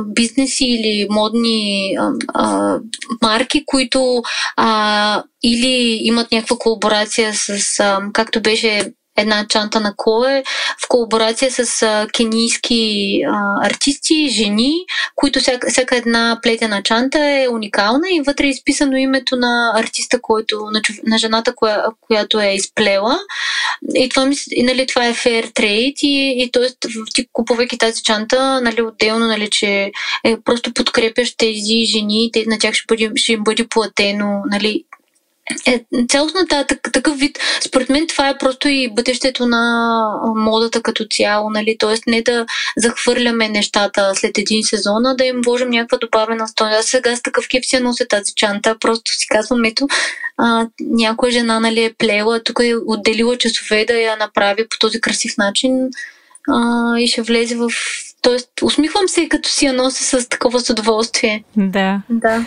бизнеси 0.07 0.65
или 0.65 1.07
модни 1.11 1.95
а, 1.99 2.11
а, 2.35 2.79
марки, 3.23 3.63
които 3.67 4.23
а, 4.57 5.23
или 5.43 5.99
имат 6.03 6.33
някаква 6.33 6.57
колаборация 6.59 7.35
с, 7.35 7.81
а, 7.81 8.01
както 8.13 8.43
беше 8.43 8.93
една 9.17 9.47
чанта 9.49 9.81
на 9.81 9.95
Клое 9.97 10.43
в 10.85 10.89
колаборация 10.89 11.51
с 11.51 12.07
кенийски 12.13 13.21
артисти, 13.63 14.29
жени, 14.29 14.73
които 15.15 15.41
всяка, 15.41 15.71
всяка 15.71 15.97
една 15.97 16.39
плетена 16.43 16.83
чанта 16.83 17.19
е 17.19 17.49
уникална 17.49 18.09
и 18.11 18.21
вътре 18.21 18.47
е 18.47 18.51
изписано 18.51 18.97
името 18.97 19.37
на 19.37 19.73
артиста, 19.77 20.21
който, 20.23 20.59
на, 20.73 20.81
на 21.07 21.19
жената, 21.19 21.55
коя, 21.55 21.85
която 22.01 22.41
е 22.41 22.55
изплела. 22.55 23.19
И 23.95 24.09
това, 24.09 24.31
и, 24.51 24.63
нали, 24.63 24.87
това 24.87 25.07
е 25.07 25.15
fair 25.15 25.53
trade 25.53 26.01
и, 26.03 26.43
и 26.43 26.51
т.е. 26.53 26.67
ти 27.15 27.27
купувайки 27.33 27.79
тази 27.79 28.03
чанта, 28.03 28.61
нали, 28.61 28.83
отделно, 28.83 29.27
нали, 29.27 29.51
че 29.51 29.93
е, 30.25 30.37
просто 30.45 30.73
подкрепяш 30.73 31.37
тези 31.37 31.85
жени, 31.85 32.31
те, 32.33 32.45
на 32.47 32.59
тях 32.59 32.75
ще, 32.75 32.85
бъде, 32.89 33.11
ще 33.17 33.33
им 33.33 33.45
бъде 33.45 33.67
платено, 33.69 34.43
нали, 34.51 34.85
е, 35.67 35.85
цялостната 36.09 36.67
такъв 36.93 37.19
вид, 37.19 37.39
според 37.67 37.89
мен 37.89 38.07
това 38.07 38.29
е 38.29 38.39
просто 38.39 38.69
и 38.69 38.95
бъдещето 38.95 39.47
на 39.47 40.03
модата 40.37 40.83
като 40.83 41.05
цяло, 41.11 41.51
нали? 41.51 41.77
Тоест 41.79 42.07
не 42.07 42.23
да 42.23 42.47
захвърляме 42.77 43.49
нещата 43.49 44.13
след 44.15 44.39
един 44.39 44.65
сезон, 44.65 45.07
а 45.07 45.15
да 45.15 45.25
им 45.25 45.41
вложим 45.45 45.71
някаква 45.71 45.99
добавена 45.99 46.49
стойност. 46.49 46.89
Сега 46.89 47.17
с 47.17 47.23
такъв 47.23 47.49
кип 47.49 47.65
си 47.65 47.81
нося 47.81 48.07
тази 48.09 48.35
чанта, 48.35 48.77
просто 48.81 49.13
си 49.13 49.27
казвам, 49.27 49.65
ето, 49.65 49.89
а, 50.37 50.69
някоя 50.81 51.33
жена 51.33 51.61
нали, 51.61 51.85
е 51.85 51.95
плела, 51.95 52.43
тук 52.43 52.61
е 52.63 52.75
отделила 52.87 53.39
часове 53.39 53.85
да 53.85 53.95
я 53.95 54.17
направи 54.17 54.69
по 54.69 54.79
този 54.79 55.01
красив 55.01 55.37
начин 55.39 55.91
а, 56.49 56.99
и 56.99 57.09
ще 57.09 57.23
влезе 57.23 57.57
в 57.57 57.71
Тоест, 58.23 58.51
усмихвам 58.63 59.09
се, 59.09 59.29
като 59.29 59.49
си 59.49 59.67
я 59.67 59.73
нося 59.73 60.21
с 60.21 60.29
такова 60.29 60.61
с 60.61 60.71
удоволствие. 60.71 61.45
Да. 61.57 62.03
да. 62.11 62.47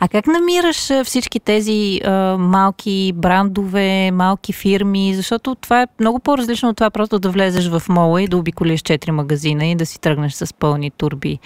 А 0.00 0.08
как 0.08 0.26
намираш 0.26 1.04
всички 1.04 1.40
тези 1.40 2.00
а, 2.04 2.10
малки 2.38 3.12
брандове, 3.14 4.10
малки 4.10 4.52
фирми? 4.52 5.14
Защото 5.14 5.54
това 5.54 5.82
е 5.82 5.86
много 6.00 6.18
по-различно 6.18 6.68
от 6.68 6.76
това 6.76 6.90
просто 6.90 7.18
да 7.18 7.30
влезеш 7.30 7.68
в 7.68 7.82
мола 7.88 8.22
и 8.22 8.28
да 8.28 8.36
обиколиш 8.36 8.82
четири 8.82 9.10
магазина 9.10 9.66
и 9.66 9.74
да 9.74 9.86
си 9.86 10.00
тръгнеш 10.00 10.32
с 10.32 10.54
пълни 10.54 10.90
турби. 10.90 11.38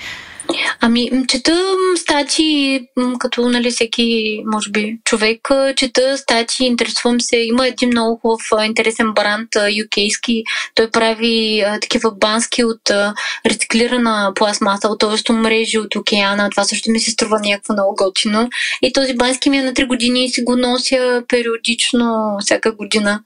Ами, 0.80 1.10
чета 1.28 1.62
стати, 1.96 2.80
като 3.18 3.48
нали, 3.48 3.70
всеки, 3.70 4.42
може 4.46 4.70
би, 4.70 4.98
човек, 5.04 5.48
чета 5.76 6.18
стати, 6.18 6.64
интересувам 6.64 7.20
се. 7.20 7.36
Има 7.36 7.66
един 7.66 7.88
много 7.88 8.18
хубав 8.20 8.66
интересен 8.66 9.12
бранд, 9.12 9.48
юкейски. 9.76 10.44
Той 10.74 10.90
прави 10.90 11.60
а, 11.60 11.80
такива 11.80 12.10
бански 12.10 12.64
от 12.64 12.90
а, 12.90 13.14
рециклирана 13.46 14.32
пластмаса, 14.34 14.96
т.е. 14.98 15.32
мрежи 15.32 15.78
от 15.78 15.96
океана. 15.96 16.50
Това 16.50 16.64
също 16.64 16.90
ми 16.90 17.00
се 17.00 17.10
струва 17.10 17.40
някакво 17.40 17.72
много 17.72 17.94
готино. 17.94 18.48
И 18.82 18.92
този 18.92 19.14
бански 19.14 19.50
ми 19.50 19.58
е 19.58 19.62
на 19.62 19.72
3 19.72 19.86
години 19.86 20.24
и 20.24 20.28
си 20.28 20.42
го 20.42 20.56
нося 20.56 21.22
периодично, 21.28 22.36
всяка 22.40 22.72
година. 22.72 23.20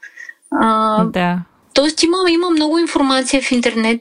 А, 0.60 1.04
да. 1.04 1.38
Тоест 1.74 2.02
има, 2.02 2.16
има 2.30 2.50
много 2.50 2.78
информация 2.78 3.42
в 3.42 3.52
интернет, 3.52 4.00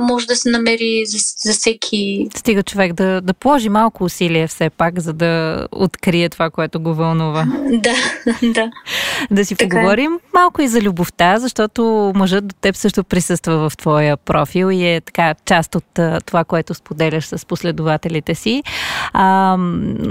може 0.00 0.26
да 0.26 0.36
се 0.36 0.50
намери 0.50 1.06
за, 1.06 1.18
за 1.38 1.52
всеки. 1.52 2.28
Стига 2.36 2.62
човек 2.62 2.92
да, 2.92 3.20
да 3.20 3.34
положи 3.34 3.68
малко 3.68 4.04
усилие 4.04 4.46
все 4.46 4.70
пак, 4.70 5.00
за 5.00 5.12
да 5.12 5.66
открие 5.72 6.28
това, 6.28 6.50
което 6.50 6.80
го 6.80 6.94
вълнува. 6.94 7.46
Да, 7.70 7.94
да. 8.42 8.70
Да 9.30 9.44
си 9.44 9.56
така. 9.56 9.76
Е. 9.76 9.80
поговорим 9.80 10.18
малко 10.34 10.62
и 10.62 10.68
за 10.68 10.80
любовта, 10.80 11.38
защото 11.38 12.12
мъжът 12.14 12.46
до 12.46 12.54
теб 12.60 12.76
също 12.76 13.04
присъства 13.04 13.70
в 13.70 13.76
твоя 13.76 14.16
профил 14.16 14.70
и 14.72 14.86
е 14.86 15.00
така 15.00 15.34
част 15.44 15.74
от 15.74 16.00
това, 16.26 16.44
което 16.44 16.74
споделяш 16.74 17.26
с 17.26 17.46
последователите 17.46 18.34
си. 18.34 18.62
А, 19.12 19.56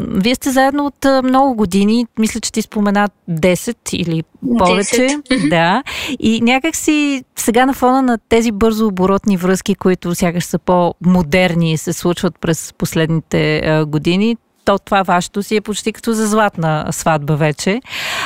вие 0.07 0.35
сте 0.35 0.51
заедно 0.51 0.85
от 0.85 1.23
много 1.23 1.55
години, 1.55 2.07
мисля, 2.19 2.39
че 2.39 2.51
ти 2.51 2.61
спомена 2.61 3.09
10 3.29 3.95
или 3.95 4.23
повече. 4.57 4.95
10. 4.95 5.49
Да. 5.49 5.83
И 6.19 6.41
някак 6.41 6.75
си 6.75 6.94
сега 7.35 7.65
на 7.65 7.73
фона 7.73 8.01
на 8.01 8.17
тези 8.29 8.51
бързо 8.51 8.87
оборотни 8.87 9.37
връзки, 9.37 9.75
които 9.75 10.15
сякаш 10.15 10.43
са 10.43 10.59
по-модерни 10.59 11.71
и 11.71 11.77
се 11.77 11.93
случват 11.93 12.39
през 12.39 12.73
последните 12.77 13.61
години, 13.87 14.37
то 14.65 14.79
това 14.79 15.03
вашето 15.03 15.43
си 15.43 15.55
е 15.55 15.61
почти 15.61 15.93
като 15.93 16.13
за 16.13 16.27
златна 16.27 16.87
сватба 16.91 17.35
вече. 17.35 17.81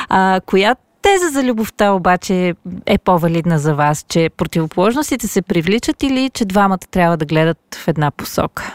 А, 0.08 0.40
коя 0.46 0.74
теза 1.02 1.28
за 1.28 1.44
любовта 1.44 1.92
обаче 1.92 2.54
е 2.86 2.98
по-валидна 2.98 3.58
за 3.58 3.74
вас? 3.74 4.04
Че 4.08 4.30
противоположностите 4.36 5.28
се 5.28 5.42
привличат 5.42 6.02
или 6.02 6.30
че 6.34 6.44
двамата 6.44 6.78
трябва 6.90 7.16
да 7.16 7.24
гледат 7.24 7.58
в 7.74 7.88
една 7.88 8.10
посока? 8.10 8.74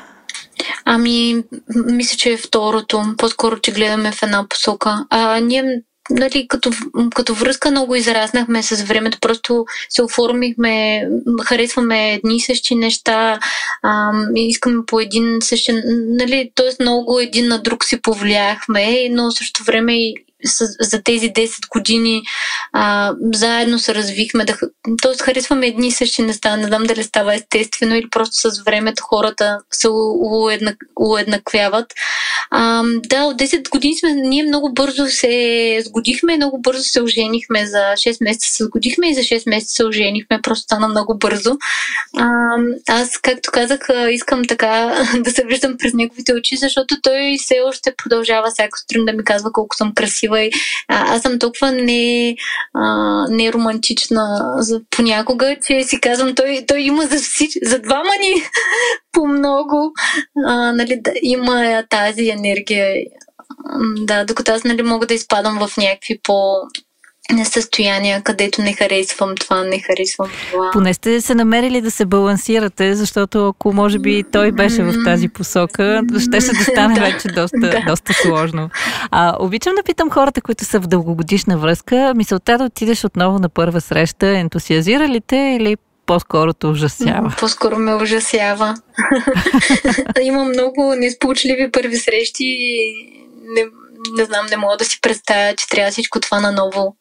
Ами, 0.86 1.44
мисля, 1.86 2.18
че 2.18 2.32
е 2.34 2.38
второто. 2.38 3.04
По-скоро, 3.18 3.60
че 3.60 3.72
гледаме 3.72 4.12
в 4.12 4.24
една 4.24 4.46
посока. 4.50 5.06
А, 5.10 5.40
ние 5.40 5.82
нали, 6.10 6.48
като, 6.48 6.72
като 7.15 7.34
връзка 7.34 7.72
много 7.72 7.96
израснахме 7.96 8.63
с 8.63 8.84
времето, 8.84 9.18
просто 9.22 9.65
се 9.89 10.04
оформихме, 10.04 11.04
харесваме 11.44 12.13
едни 12.13 12.36
и 12.36 12.41
същи 12.41 12.76
неща, 12.76 13.39
а, 13.84 14.12
искаме 14.36 14.86
по 14.88 15.00
един 15.00 15.38
същи, 15.41 15.72
нали, 16.08 16.52
т.е. 16.56 16.84
много 16.84 17.20
един 17.20 17.48
на 17.48 17.60
друг 17.62 17.86
си 17.86 18.02
повлияхме, 18.02 19.10
но 19.12 19.32
също 19.32 19.63
време 19.63 19.94
и 19.94 20.15
за 20.80 21.02
тези 21.04 21.34
10 21.34 21.68
години 21.70 22.22
а, 22.74 23.14
заедно 23.34 23.80
се 23.80 23.96
развихме, 23.96 24.46
да, 24.46 24.58
т.е. 25.02 25.24
харесваме 25.24 25.68
едни 25.68 25.88
и 25.88 25.92
същи 25.92 26.22
неща. 26.22 26.58
Не 26.58 26.68
знам 26.68 26.84
дали 26.84 27.04
става 27.04 27.36
естествено 27.36 27.96
или 27.96 28.10
просто 28.10 28.52
с 28.52 28.64
времето 28.64 29.04
хората 29.04 29.60
се 29.72 29.88
уеднак, 29.90 30.76
уеднаквяват. 31.00 31.86
А, 32.52 32.84
да, 33.06 33.24
от 33.24 33.38
10 33.38 33.70
години 33.70 33.98
сме, 33.98 34.14
ние 34.14 34.44
много 34.44 34.74
бързо 34.74 35.08
се 35.08 35.80
сгодихме, 35.86 36.36
много 36.36 36.62
бързо 36.62 36.84
се 36.84 37.02
оженихме. 37.02 37.66
За 37.68 37.78
6 37.78 38.24
месеца 38.24 38.50
се 38.50 38.64
сгодихме 38.64 39.10
и 39.10 39.14
за 39.14 39.22
6 39.22 39.50
месеца 39.50 39.74
се 39.74 39.86
оженихме. 39.86 40.42
Просто 40.42 40.64
стана 40.64 40.88
много 40.88 41.18
бързо. 41.18 41.58
А, 42.18 42.56
аз, 42.88 43.18
както 43.18 43.52
казах, 43.52 43.80
искам 44.12 44.46
така 44.46 45.06
да 45.20 45.32
се 45.32 45.44
виждам 45.46 45.76
през 45.78 45.94
неговите 45.94 46.34
очи, 46.34 46.58
защото 46.58 46.96
той 47.02 47.38
все 47.40 47.56
още 47.68 47.96
продължава 47.98 48.50
всяко 48.52 48.80
сутрин 48.80 49.06
да 49.06 49.14
ми 49.14 49.24
казва 49.24 49.52
колко 49.52 49.76
съм 49.76 49.94
красива 49.96 50.35
и 50.41 50.52
а, 50.88 51.15
аз 51.15 51.21
съм 51.21 51.39
толкова 51.39 51.71
не, 51.71 52.36
а, 52.74 53.26
не 53.30 53.54
романтична 53.54 54.56
за, 54.58 54.82
понякога, 54.89 55.56
че 55.67 55.84
си 55.84 56.02
казвам, 56.02 56.36
той, 56.36 56.63
той 56.67 56.82
има 56.82 57.04
за, 57.04 57.15
всич, 57.15 57.52
за 57.63 57.80
двама 57.80 58.12
ни 58.21 58.34
по 59.12 59.28
много. 59.28 59.93
А, 60.45 60.71
нали, 60.71 61.00
да, 61.02 61.12
има 61.21 61.84
тази 61.89 62.30
енергия. 62.30 62.95
Да, 63.98 64.26
докато 64.26 64.52
аз 64.52 64.63
нали, 64.63 64.82
мога 64.82 65.06
да 65.06 65.13
изпадам 65.13 65.67
в 65.67 65.78
някакви 65.78 66.19
по 66.24 66.54
състояния, 67.46 68.22
където 68.22 68.62
не 68.62 68.74
харесвам 68.74 69.36
това, 69.36 69.64
не 69.64 69.80
харесвам 69.80 70.30
това. 70.52 70.70
Поне 70.74 70.94
сте 70.94 71.22
се 71.22 71.36
намерили 71.36 71.82
да 71.82 71.92
се 71.92 72.06
балансирате, 72.06 72.96
защото 72.96 73.48
ако 73.48 73.74
може 73.74 74.00
би 74.00 74.24
той 74.32 74.52
беше 74.52 74.84
в 74.84 74.94
тази 75.06 75.28
посока, 75.28 76.02
ще 76.20 76.42
се 76.42 76.54
да 76.54 76.64
стане 76.64 77.00
вече 77.00 77.28
доста, 77.28 77.60
да. 77.60 77.84
доста 77.88 78.14
сложно. 78.14 78.70
А, 79.12 79.36
обичам 79.40 79.76
да 79.76 79.84
питам 79.84 80.10
хората, 80.10 80.42
които 80.42 80.66
са 80.66 80.80
в 80.80 80.88
дългогодишна 80.88 81.58
връзка, 81.58 82.14
мисълта 82.16 82.58
да 82.58 82.64
отидеш 82.64 83.04
отново 83.04 83.40
на 83.40 83.50
първа 83.50 83.82
среща, 83.82 84.28
ентусиазира 84.28 85.08
ли 85.08 85.22
те 85.28 85.58
или 85.60 85.78
по-скоро 86.06 86.54
те 86.54 86.68
ужасява? 86.68 87.34
По-скоро 87.40 87.78
ме 87.78 87.96
ужасява. 87.96 88.76
Има 90.22 90.44
много 90.44 90.96
несполучливи 90.98 91.72
първи 91.72 91.98
срещи 91.98 92.44
и 92.44 93.06
не, 93.56 93.62
не 94.18 94.26
знам, 94.26 94.46
не 94.46 94.58
мога 94.58 94.78
да 94.78 94.86
си 94.86 95.02
представя, 95.02 95.56
че 95.56 95.70
трябва 95.70 95.92
всичко 95.92 96.20
това 96.20 96.40
наново 96.40 96.96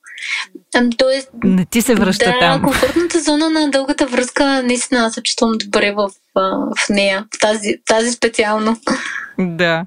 Тоест, 0.99 1.29
не 1.45 1.65
ти 1.65 1.83
се 1.83 1.95
връща 1.95 2.25
да, 2.25 2.39
там. 2.39 2.63
комфортната 2.63 3.21
зона 3.21 3.51
на 3.51 3.71
дългата 3.71 4.07
връзка 4.07 4.63
наистина 4.63 5.11
се 5.11 5.23
чувствам 5.23 5.53
добре 5.65 5.93
в, 5.93 6.11
в 6.35 6.89
нея, 6.91 7.27
в 7.35 7.39
тази, 7.39 7.75
тази 7.87 8.13
специално. 8.13 8.77
Да. 9.39 9.87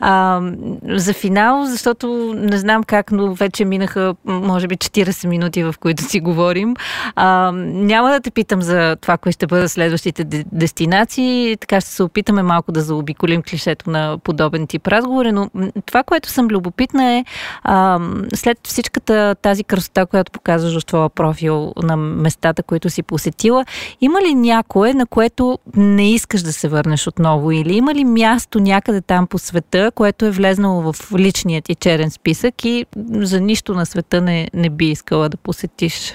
А, 0.00 0.40
за 0.88 1.12
финал, 1.12 1.66
защото 1.66 2.34
не 2.36 2.58
знам 2.58 2.84
как, 2.84 3.12
но 3.12 3.34
вече 3.34 3.64
минаха, 3.64 4.14
може 4.24 4.68
би, 4.68 4.76
40 4.76 5.26
минути, 5.26 5.62
в 5.62 5.74
които 5.80 6.02
си 6.02 6.20
говорим. 6.20 6.74
А, 7.16 7.52
няма 7.64 8.10
да 8.10 8.20
те 8.20 8.30
питам 8.30 8.62
за 8.62 8.96
това, 8.96 9.18
кое 9.18 9.32
ще 9.32 9.46
бъдат 9.46 9.72
следващите 9.72 10.24
дестинации. 10.52 11.56
Така 11.60 11.80
ще 11.80 11.90
се 11.90 12.02
опитаме 12.02 12.42
малко 12.42 12.72
да 12.72 12.80
заобиколим 12.80 13.42
клишето 13.42 13.90
на 13.90 14.18
подобен 14.18 14.66
тип 14.66 14.88
разговори, 14.88 15.32
но 15.32 15.50
това, 15.86 16.02
което 16.02 16.28
съм 16.28 16.48
любопитна 16.48 17.12
е 17.12 17.24
а, 17.62 18.00
след 18.34 18.58
всичката 18.62 19.34
тази 19.42 19.64
красота, 19.64 20.06
която 20.06 20.32
показваш 20.32 20.80
в 20.80 20.86
твоя 20.86 21.08
профил 21.08 21.72
на 21.82 21.96
местата, 21.96 22.62
които 22.62 22.90
си 22.90 23.02
посетила, 23.02 23.64
има 24.00 24.20
ли 24.22 24.34
някое, 24.34 24.94
на 24.94 25.06
което 25.06 25.58
не 25.76 26.12
искаш 26.12 26.42
да 26.42 26.52
се 26.52 26.68
върнеш 26.68 27.06
отново? 27.06 27.52
Или 27.52 27.76
има 27.76 27.94
ли 27.94 28.04
място 28.04 28.60
някъде 28.60 29.00
там 29.00 29.26
по 29.26 29.38
света, 29.38 29.92
което 29.94 30.24
е 30.24 30.30
влезнало 30.30 30.92
в 30.92 31.12
личният 31.18 31.64
ти 31.64 31.74
черен 31.74 32.10
списък 32.10 32.64
и 32.64 32.86
за 33.10 33.40
нищо 33.40 33.74
на 33.74 33.86
света 33.86 34.20
не, 34.20 34.48
не 34.54 34.70
би 34.70 34.90
искала 34.90 35.28
да 35.28 35.36
посетиш? 35.36 36.12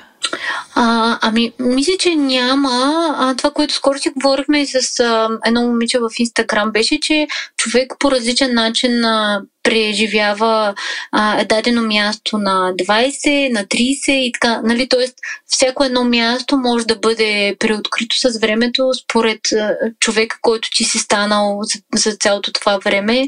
А, 0.76 1.18
ами, 1.22 1.54
мисля, 1.60 1.94
че 2.00 2.16
няма. 2.16 3.16
А, 3.18 3.36
това, 3.36 3.52
което 3.52 3.74
скоро 3.74 4.00
си 4.00 4.10
говорихме 4.10 4.66
с 4.66 5.00
а, 5.00 5.30
едно 5.46 5.62
момиче 5.62 6.00
в 6.00 6.10
Инстаграм, 6.20 6.72
беше, 6.72 7.00
че 7.00 7.28
човек 7.58 7.94
по 8.00 8.12
различен 8.12 8.54
начин 8.54 9.06
а, 9.06 9.42
преживява 9.64 10.74
а, 11.12 11.44
дадено 11.44 11.82
място 11.82 12.38
на 12.38 12.74
20, 12.74 13.54
на 13.54 13.66
30 13.66 14.12
и 14.12 14.32
така. 14.32 14.62
Нали? 14.64 14.90
Тоест, 14.90 15.14
всяко 15.48 15.84
едно 15.84 16.04
място 16.04 16.58
може 16.58 16.86
да 16.86 16.96
бъде 16.96 17.56
преоткрито 17.60 18.20
с 18.20 18.40
времето 18.40 18.92
според 19.04 19.52
а, 19.52 19.76
човека, 20.00 20.38
който 20.42 20.70
ти 20.76 20.84
си 20.84 21.00
станал 21.00 21.60
за, 21.62 21.80
за 21.96 22.16
цялото 22.16 22.54
това 22.54 22.78
време. 22.78 23.28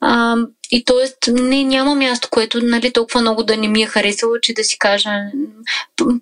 А, 0.00 0.36
и 0.70 0.84
т.е. 0.84 1.30
не, 1.30 1.64
няма 1.64 1.94
място, 1.94 2.28
което 2.30 2.60
нали, 2.62 2.92
толкова 2.92 3.20
много 3.20 3.42
да 3.42 3.56
не 3.56 3.68
ми 3.68 3.82
е 3.82 3.86
харесало, 3.86 4.32
че 4.42 4.54
да 4.54 4.64
си 4.64 4.78
кажа. 4.78 5.10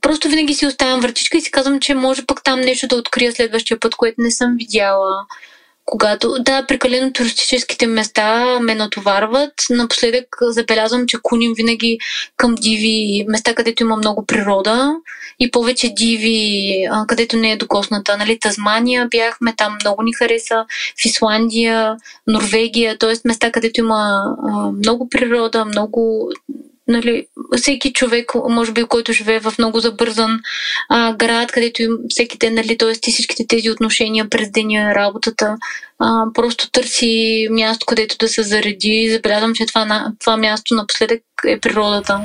Просто 0.00 0.28
винаги 0.28 0.54
си 0.54 0.66
оставям 0.66 1.00
вратичка 1.00 1.38
и 1.38 1.40
си 1.40 1.50
казвам, 1.50 1.80
че 1.80 1.94
може 1.94 2.26
пък 2.26 2.42
там 2.44 2.60
нещо 2.60 2.86
да 2.86 2.96
открия 2.96 3.32
следващия 3.32 3.80
път, 3.80 3.94
което 3.94 4.20
не 4.20 4.30
съм 4.30 4.56
видяла 4.58 5.26
когато, 5.90 6.34
да, 6.40 6.66
прекалено 6.66 7.12
туристическите 7.12 7.86
места 7.86 8.58
ме 8.60 8.74
натоварват. 8.74 9.52
Напоследък 9.70 10.36
забелязвам, 10.42 11.06
че 11.06 11.18
куним 11.22 11.52
винаги 11.56 11.98
към 12.36 12.54
диви 12.54 13.24
места, 13.28 13.54
където 13.54 13.82
има 13.82 13.96
много 13.96 14.26
природа 14.26 14.96
и 15.40 15.50
повече 15.50 15.88
диви, 15.88 16.74
където 17.08 17.36
не 17.36 17.52
е 17.52 17.56
докосната. 17.56 18.16
Нали, 18.16 18.38
Тазмания 18.38 19.08
бяхме, 19.10 19.54
там 19.56 19.76
много 19.80 20.02
ни 20.02 20.12
хареса, 20.12 20.64
в 21.02 21.04
Исландия, 21.04 21.96
Норвегия, 22.26 22.98
т.е. 22.98 23.14
места, 23.24 23.52
където 23.52 23.80
има 23.80 24.22
много 24.76 25.08
природа, 25.08 25.64
много 25.64 26.30
нали, 26.88 27.26
всеки 27.56 27.92
човек, 27.92 28.32
може 28.48 28.72
би, 28.72 28.84
който 28.84 29.12
живее 29.12 29.40
в 29.40 29.54
много 29.58 29.80
забързан 29.80 30.40
а, 30.88 31.14
град, 31.14 31.52
където 31.52 31.82
им 31.82 31.92
всеки 32.08 32.38
ден, 32.38 32.54
нали, 32.54 32.78
т.е. 32.78 33.10
всичките 33.10 33.46
тези 33.46 33.70
отношения 33.70 34.28
през 34.30 34.50
деня, 34.50 34.94
работата, 34.94 35.56
а, 35.98 36.24
просто 36.34 36.70
търси 36.70 37.46
място, 37.50 37.86
където 37.86 38.16
да 38.18 38.28
се 38.28 38.42
зареди. 38.42 39.10
Забелязвам, 39.12 39.54
че 39.54 39.66
това, 39.66 40.12
това 40.20 40.36
място 40.36 40.74
напоследък 40.74 41.20
е 41.46 41.60
природата. 41.60 42.20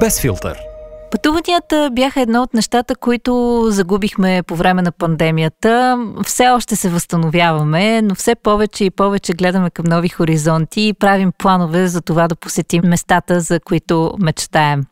Без 0.00 0.20
филтър. 0.20 0.67
Пътуванията 1.10 1.90
бяха 1.92 2.20
едно 2.20 2.42
от 2.42 2.54
нещата, 2.54 2.96
които 2.96 3.64
загубихме 3.68 4.42
по 4.42 4.56
време 4.56 4.82
на 4.82 4.92
пандемията. 4.92 5.98
Все 6.26 6.48
още 6.48 6.76
се 6.76 6.88
възстановяваме, 6.88 8.02
но 8.02 8.14
все 8.14 8.34
повече 8.34 8.84
и 8.84 8.90
повече 8.90 9.32
гледаме 9.32 9.70
към 9.70 9.84
нови 9.88 10.08
хоризонти 10.08 10.80
и 10.80 10.94
правим 10.94 11.32
планове 11.38 11.88
за 11.88 12.00
това 12.00 12.28
да 12.28 12.36
посетим 12.36 12.82
местата, 12.84 13.40
за 13.40 13.60
които 13.60 14.14
мечтаем. 14.20 14.82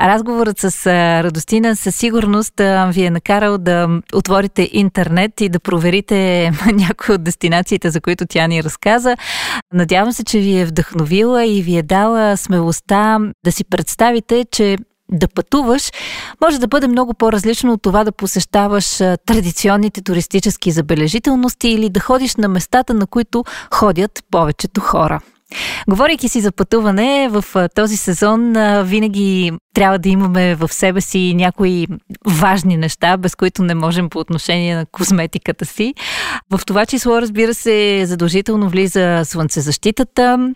Разговорът 0.00 0.58
с 0.58 0.86
Радостина 1.22 1.76
със 1.76 1.96
сигурност 1.96 2.54
ви 2.88 3.04
е 3.04 3.10
накарал 3.10 3.58
да 3.58 4.00
отворите 4.14 4.70
интернет 4.72 5.40
и 5.40 5.48
да 5.48 5.60
проверите 5.60 6.50
някои 6.72 7.14
от 7.14 7.24
дестинациите, 7.24 7.90
за 7.90 8.00
които 8.00 8.26
тя 8.26 8.46
ни 8.46 8.64
разказа. 8.64 9.16
Надявам 9.74 10.12
се, 10.12 10.24
че 10.24 10.38
ви 10.38 10.58
е 10.58 10.64
вдъхновила 10.64 11.46
и 11.46 11.62
ви 11.62 11.76
е 11.76 11.82
дала 11.82 12.36
смелостта 12.36 13.18
да 13.44 13.52
си 13.52 13.64
представите, 13.64 14.44
че 14.50 14.76
да 15.12 15.28
пътуваш 15.28 15.90
може 16.40 16.58
да 16.58 16.66
бъде 16.66 16.88
много 16.88 17.14
по-различно 17.14 17.72
от 17.72 17.82
това 17.82 18.04
да 18.04 18.12
посещаваш 18.12 18.96
традиционните 19.26 20.02
туристически 20.02 20.70
забележителности 20.70 21.68
или 21.68 21.88
да 21.88 22.00
ходиш 22.00 22.36
на 22.36 22.48
местата, 22.48 22.94
на 22.94 23.06
които 23.06 23.44
ходят 23.74 24.24
повечето 24.30 24.80
хора. 24.80 25.20
Говорейки 25.88 26.28
си 26.28 26.40
за 26.40 26.52
пътуване, 26.52 27.28
в 27.30 27.68
този 27.74 27.96
сезон 27.96 28.54
винаги 28.84 29.52
трябва 29.74 29.98
да 29.98 30.08
имаме 30.08 30.54
в 30.54 30.72
себе 30.72 31.00
си 31.00 31.34
някои 31.34 31.86
важни 32.26 32.76
неща, 32.76 33.16
без 33.16 33.34
които 33.34 33.62
не 33.62 33.74
можем 33.74 34.08
по 34.08 34.18
отношение 34.18 34.76
на 34.76 34.86
козметиката 34.86 35.64
си. 35.64 35.94
В 36.50 36.60
това 36.66 36.86
число, 36.86 37.20
разбира 37.20 37.54
се, 37.54 38.02
задължително 38.06 38.68
влиза 38.68 39.22
слънцезащитата 39.24 40.54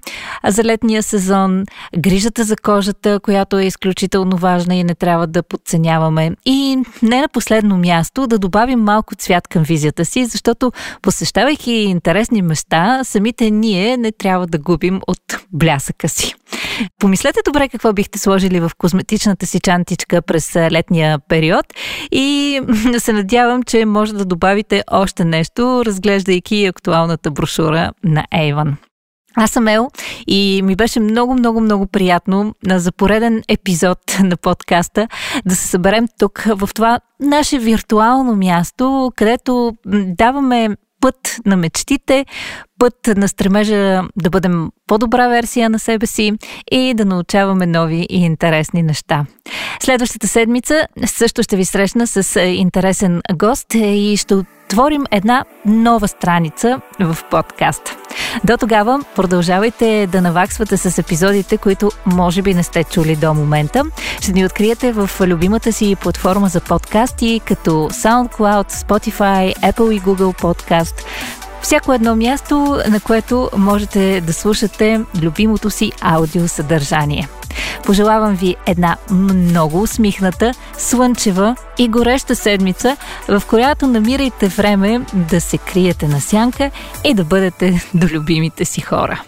за 0.48 0.64
летния 0.64 1.02
сезон, 1.02 1.64
грижата 1.98 2.44
за 2.44 2.56
кожата, 2.56 3.20
която 3.20 3.58
е 3.58 3.64
изключително 3.64 4.36
важна 4.36 4.74
и 4.74 4.84
не 4.84 4.94
трябва 4.94 5.26
да 5.26 5.42
подценяваме. 5.42 6.30
И 6.46 6.78
не 7.02 7.20
на 7.20 7.28
последно 7.28 7.76
място 7.76 8.26
да 8.26 8.38
добавим 8.38 8.80
малко 8.80 9.14
цвят 9.14 9.48
към 9.48 9.62
визията 9.62 10.04
си, 10.04 10.26
защото 10.26 10.72
посещавайки 11.02 11.72
интересни 11.72 12.42
места, 12.42 13.00
самите 13.04 13.50
ние 13.50 13.96
не 13.96 14.12
трябва 14.12 14.46
да 14.46 14.58
губим 14.58 14.85
от 15.06 15.38
блясъка 15.52 16.08
си. 16.08 16.34
Помислете 16.98 17.40
добре 17.44 17.68
какво 17.68 17.92
бихте 17.92 18.18
сложили 18.18 18.60
в 18.60 18.70
козметичната 18.78 19.46
си 19.46 19.60
чантичка 19.60 20.22
през 20.22 20.56
летния 20.56 21.18
период 21.28 21.66
и 22.12 22.60
се 22.98 23.12
надявам, 23.12 23.62
че 23.62 23.84
може 23.84 24.14
да 24.14 24.24
добавите 24.24 24.82
още 24.90 25.24
нещо, 25.24 25.82
разглеждайки 25.86 26.66
актуалната 26.66 27.30
брошура 27.30 27.92
на 28.04 28.24
Avon. 28.34 28.72
Аз 29.38 29.50
съм 29.50 29.68
Ел 29.68 29.90
и 30.26 30.60
ми 30.64 30.76
беше 30.76 31.00
много, 31.00 31.34
много, 31.34 31.60
много 31.60 31.86
приятно 31.86 32.54
за 32.66 32.92
пореден 32.92 33.42
епизод 33.48 33.98
на 34.22 34.36
подкаста 34.36 35.08
да 35.46 35.56
се 35.56 35.68
съберем 35.68 36.06
тук 36.18 36.42
в 36.46 36.70
това 36.74 37.00
наше 37.20 37.58
виртуално 37.58 38.36
място, 38.36 39.12
където 39.16 39.72
даваме 40.06 40.68
път 41.00 41.36
на 41.46 41.56
мечтите, 41.56 42.26
път 42.78 42.94
на 43.16 43.28
стремежа 43.28 44.02
да 44.16 44.30
бъдем 44.30 44.70
по-добра 44.86 45.28
версия 45.28 45.70
на 45.70 45.78
себе 45.78 46.06
си 46.06 46.32
и 46.70 46.94
да 46.94 47.04
научаваме 47.04 47.66
нови 47.66 48.06
и 48.10 48.24
интересни 48.24 48.82
неща. 48.82 49.26
Следващата 49.80 50.28
седмица 50.28 50.86
също 51.06 51.42
ще 51.42 51.56
ви 51.56 51.64
срещна 51.64 52.06
с 52.06 52.40
интересен 52.40 53.20
гост 53.34 53.74
и 53.74 54.16
ще 54.16 54.34
отворим 54.66 55.04
една 55.10 55.44
нова 55.66 56.08
страница 56.08 56.80
в 57.00 57.18
подкаст. 57.30 57.96
До 58.44 58.56
тогава 58.56 59.04
продължавайте 59.16 60.08
да 60.12 60.22
наваксвате 60.22 60.76
с 60.76 60.98
епизодите, 60.98 61.56
които 61.56 61.90
може 62.06 62.42
би 62.42 62.54
не 62.54 62.62
сте 62.62 62.84
чули 62.84 63.16
до 63.16 63.34
момента. 63.34 63.84
Ще 64.20 64.32
ни 64.32 64.44
откриете 64.44 64.92
в 64.92 65.10
любимата 65.20 65.72
си 65.72 65.96
платформа 66.02 66.48
за 66.48 66.60
подкасти, 66.60 67.40
като 67.44 67.70
SoundCloud, 67.70 68.72
Spotify, 68.72 69.56
Apple 69.56 69.92
и 69.92 70.00
Google 70.00 70.42
Podcast 70.42 71.04
всяко 71.62 71.92
едно 71.92 72.16
място, 72.16 72.80
на 72.88 73.00
което 73.00 73.50
можете 73.56 74.20
да 74.20 74.32
слушате 74.32 75.00
любимото 75.22 75.70
си 75.70 75.92
аудиосъдържание. 76.00 77.28
Пожелавам 77.84 78.34
ви 78.34 78.56
една 78.66 78.96
много 79.10 79.82
усмихната, 79.82 80.52
слънчева 80.78 81.56
и 81.78 81.88
гореща 81.88 82.36
седмица, 82.36 82.96
в 83.28 83.42
която 83.48 83.86
намирайте 83.86 84.48
време 84.48 85.00
да 85.14 85.40
се 85.40 85.58
криете 85.58 86.08
на 86.08 86.20
сянка 86.20 86.70
и 87.04 87.14
да 87.14 87.24
бъдете 87.24 87.88
до 87.94 88.06
любимите 88.06 88.64
си 88.64 88.80
хора. 88.80 89.22